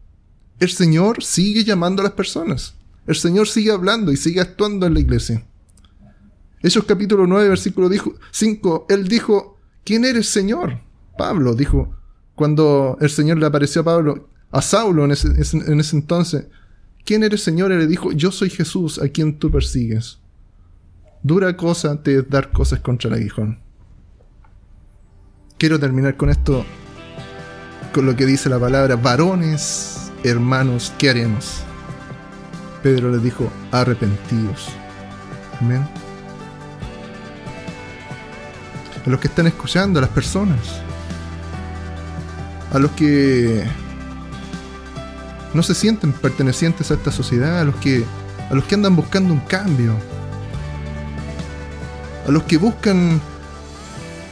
el 0.60 0.70
Señor 0.70 1.24
sigue 1.24 1.64
llamando 1.64 2.02
a 2.02 2.06
las 2.06 2.14
personas. 2.14 2.76
El 3.08 3.16
Señor 3.16 3.48
sigue 3.48 3.72
hablando 3.72 4.12
y 4.12 4.18
sigue 4.18 4.42
actuando 4.42 4.86
en 4.86 4.94
la 4.94 5.00
iglesia. 5.00 5.44
Esos 6.62 6.84
capítulo 6.84 7.26
9, 7.26 7.50
versículo 7.50 7.90
5, 8.32 8.86
Él 8.90 9.08
dijo, 9.08 9.58
¿quién 9.84 10.06
eres 10.06 10.30
Señor? 10.30 10.80
Pablo 11.18 11.56
dijo, 11.56 11.96
cuando 12.36 12.98
el 13.02 13.10
Señor 13.10 13.40
le 13.40 13.48
apareció 13.48 13.82
a 13.82 13.86
Pablo, 13.86 14.30
a 14.52 14.62
Saulo 14.62 15.06
en 15.06 15.12
ese, 15.12 15.28
en 15.28 15.80
ese 15.80 15.96
entonces, 15.96 16.46
¿quién 17.04 17.24
eres 17.24 17.42
Señor? 17.44 17.72
Él 17.72 17.80
le 17.80 17.88
dijo, 17.88 18.12
yo 18.12 18.32
soy 18.32 18.50
Jesús 18.50 19.00
a 19.00 19.10
quien 19.10 19.40
tú 19.40 19.50
persigues. 19.52 20.20
Dura 21.24 21.58
cosa 21.58 22.02
te 22.02 22.22
dar 22.22 22.52
cosas 22.52 22.80
contra 22.80 23.10
el 23.10 23.16
aguijón. 23.16 23.60
Quiero 25.58 25.80
terminar 25.80 26.18
con 26.18 26.30
esto, 26.30 26.66
con 27.94 28.06
lo 28.06 28.16
que 28.16 28.26
dice 28.26 28.50
la 28.50 28.60
palabra, 28.60 28.96
varones 28.96 30.12
hermanos, 30.24 30.94
¿qué 30.98 31.10
haremos? 31.10 31.64
Pedro 32.84 33.12
les 33.12 33.24
dijo, 33.24 33.52
arrepentidos. 33.72 34.68
Amén. 35.60 35.88
A 39.06 39.10
los 39.10 39.20
que 39.20 39.28
están 39.28 39.48
escuchando, 39.48 40.00
a 40.00 40.02
las 40.02 40.12
personas, 40.12 40.60
a 42.72 42.80
los 42.80 42.92
que 42.92 43.64
no 45.54 45.64
se 45.64 45.74
sienten 45.74 46.14
pertenecientes 46.14 46.92
a 46.92 46.94
esta 46.94 47.12
sociedad, 47.12 47.60
a 47.60 47.64
los 47.64 47.76
que, 47.78 48.06
a 48.50 48.54
los 48.54 48.64
que 48.66 48.76
andan 48.76 48.96
buscando 48.96 49.34
un 49.34 49.40
cambio, 49.42 49.96
a 52.28 52.32
los 52.32 52.44
que 52.44 52.58
buscan 52.58 53.20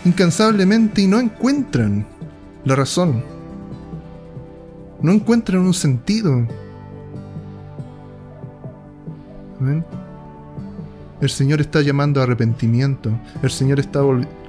incansablemente 0.05 1.01
y 1.01 1.07
no 1.07 1.19
encuentran 1.19 2.05
la 2.63 2.75
razón 2.75 3.23
no 5.01 5.11
encuentran 5.11 5.61
un 5.61 5.73
sentido. 5.73 6.47
El 11.21 11.29
Señor 11.29 11.59
está 11.59 11.81
llamando 11.81 12.19
a 12.19 12.23
arrepentimiento. 12.23 13.11
El 13.43 13.51
Señor 13.51 13.79
está 13.79 14.01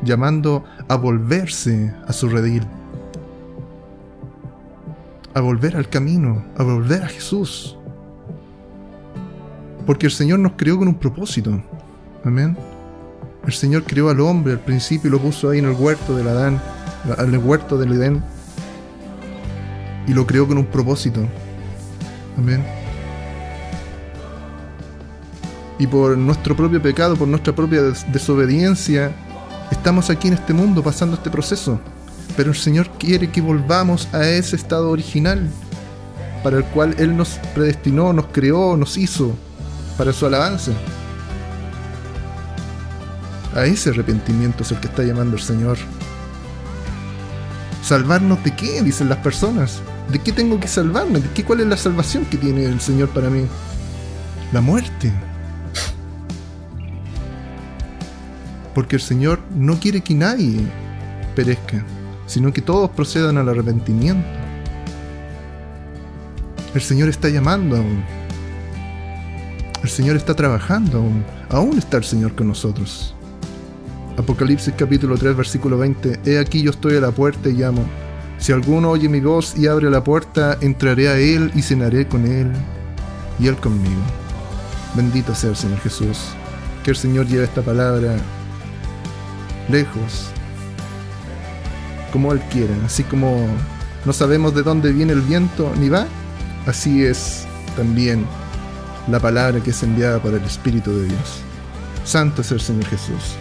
llamando 0.03 0.64
a 0.89 0.97
volverse 0.97 1.93
a 2.07 2.12
su 2.12 2.29
redil. 2.29 2.62
A 5.35 5.41
volver 5.41 5.77
al 5.77 5.89
camino, 5.89 6.45
a 6.57 6.62
volver 6.62 7.03
a 7.03 7.09
Jesús. 7.09 7.77
Porque 9.87 10.07
el 10.07 10.12
Señor 10.12 10.39
nos 10.39 10.53
creó 10.53 10.79
con 10.79 10.89
un 10.89 10.95
propósito. 10.95 11.61
Amén. 12.25 12.57
El 13.47 13.53
Señor 13.53 13.85
creó 13.85 14.11
al 14.11 14.21
hombre 14.21 14.53
al 14.53 14.61
principio 14.61 15.09
y 15.09 15.11
lo 15.11 15.18
puso 15.18 15.51
ahí 15.51 15.59
en 15.59 15.64
el 15.64 15.73
huerto 15.73 16.16
del 16.16 16.29
Adán, 16.29 16.61
en 17.18 17.35
el 17.35 17.39
huerto 17.39 17.79
del 17.79 17.93
Edén 17.93 18.23
y 20.07 20.12
lo 20.12 20.27
creó 20.27 20.47
con 20.47 20.59
un 20.59 20.66
propósito. 20.66 21.21
Amén. 22.37 22.80
Y 25.81 25.87
por 25.87 26.16
nuestro 26.18 26.55
propio 26.55 26.81
pecado, 26.83 27.16
por 27.16 27.26
nuestra 27.26 27.55
propia 27.55 27.81
desobediencia, 28.12 29.12
estamos 29.72 30.11
aquí 30.11 30.28
en 30.28 30.35
este 30.35 30.53
mundo 30.53 30.83
pasando 30.83 31.16
este 31.16 31.31
proceso. 31.31 31.81
Pero 32.37 32.51
el 32.51 32.57
Señor 32.57 32.91
quiere 32.99 33.31
que 33.31 33.41
volvamos 33.41 34.07
a 34.12 34.28
ese 34.28 34.57
estado 34.57 34.91
original 34.91 35.49
para 36.45 36.59
el 36.59 36.64
cual 36.64 36.95
Él 36.99 37.16
nos 37.16 37.41
predestinó, 37.55 38.12
nos 38.12 38.26
creó, 38.26 38.76
nos 38.76 38.99
hizo 38.99 39.35
para 39.97 40.12
su 40.12 40.26
alabanza. 40.26 40.72
A 43.57 43.64
ese 43.64 43.89
arrepentimiento 43.89 44.62
es 44.62 44.72
el 44.72 44.81
que 44.81 44.89
está 44.89 45.03
llamando 45.03 45.37
el 45.37 45.43
Señor. 45.43 45.78
¿Salvarnos 47.83 48.45
de 48.45 48.55
qué? 48.55 48.83
Dicen 48.83 49.09
las 49.09 49.18
personas. 49.18 49.81
¿De 50.12 50.18
qué 50.18 50.33
tengo 50.33 50.61
que 50.61 50.68
salvarme? 50.68 51.20
¿De 51.20 51.31
qué, 51.31 51.43
¿Cuál 51.43 51.61
es 51.61 51.68
la 51.68 51.78
salvación 51.78 52.26
que 52.26 52.37
tiene 52.37 52.66
el 52.66 52.83
Señor 52.83 53.09
para 53.09 53.31
mí? 53.31 53.47
La 54.53 54.61
muerte. 54.61 55.11
Porque 58.75 58.97
el 58.97 59.03
Señor 59.03 59.41
no 59.55 59.79
quiere 59.79 60.01
que 60.01 60.14
nadie 60.14 60.61
perezca, 61.35 61.85
sino 62.27 62.53
que 62.53 62.62
todos 62.62 62.91
procedan 62.91 63.39
al 63.39 63.49
arrepentimiento. 63.49 64.27
El 66.75 66.81
Señor 66.81 67.09
está 67.09 67.29
llamando 67.29 67.77
aún. 67.77 68.05
El 69.83 69.89
Señor 69.89 70.16
está 70.16 70.35
trabajando 70.35 70.99
aún. 70.99 71.25
Aún 71.49 71.79
está 71.79 71.97
el 71.97 72.05
Señor 72.05 72.35
con 72.35 72.47
nosotros. 72.49 73.14
Apocalipsis 74.16 74.75
capítulo 74.77 75.16
3 75.16 75.37
versículo 75.37 75.79
20. 75.79 76.21
He 76.25 76.39
aquí 76.39 76.62
yo 76.62 76.71
estoy 76.71 76.97
a 76.97 77.01
la 77.01 77.11
puerta 77.11 77.49
y 77.49 77.55
llamo. 77.55 77.85
Si 78.39 78.53
alguno 78.53 78.91
oye 78.91 79.09
mi 79.09 79.21
voz 79.21 79.57
y 79.59 79.66
abre 79.66 79.91
la 79.91 80.05
puerta, 80.05 80.59
entraré 80.61 81.09
a 81.09 81.18
él 81.18 81.51
y 81.55 81.62
cenaré 81.62 82.07
con 82.07 82.25
él 82.25 82.51
y 83.39 83.49
él 83.49 83.57
conmigo. 83.57 84.01
Bendito 84.95 85.35
sea 85.35 85.51
el 85.51 85.57
Señor 85.57 85.79
Jesús. 85.81 86.18
Que 86.85 86.91
el 86.91 86.97
Señor 86.97 87.27
lleve 87.27 87.45
esta 87.45 87.62
palabra 87.62 88.16
lejos, 89.71 90.29
como 92.12 92.33
Él 92.33 92.41
quiera. 92.51 92.75
Así 92.85 93.03
como 93.05 93.47
no 94.05 94.12
sabemos 94.12 94.55
de 94.55 94.62
dónde 94.62 94.93
viene 94.93 95.12
el 95.12 95.21
viento 95.21 95.73
ni 95.79 95.89
va, 95.89 96.07
así 96.66 97.05
es 97.05 97.47
también 97.77 98.27
la 99.09 99.21
palabra 99.21 99.61
que 99.61 99.71
es 99.71 99.83
enviada 99.83 100.18
por 100.18 100.35
el 100.35 100.43
Espíritu 100.43 100.91
de 100.93 101.05
Dios. 101.07 101.41
Santo 102.05 102.43
es 102.43 102.51
el 102.53 102.61
Señor 102.61 102.87
Jesús. 102.87 103.37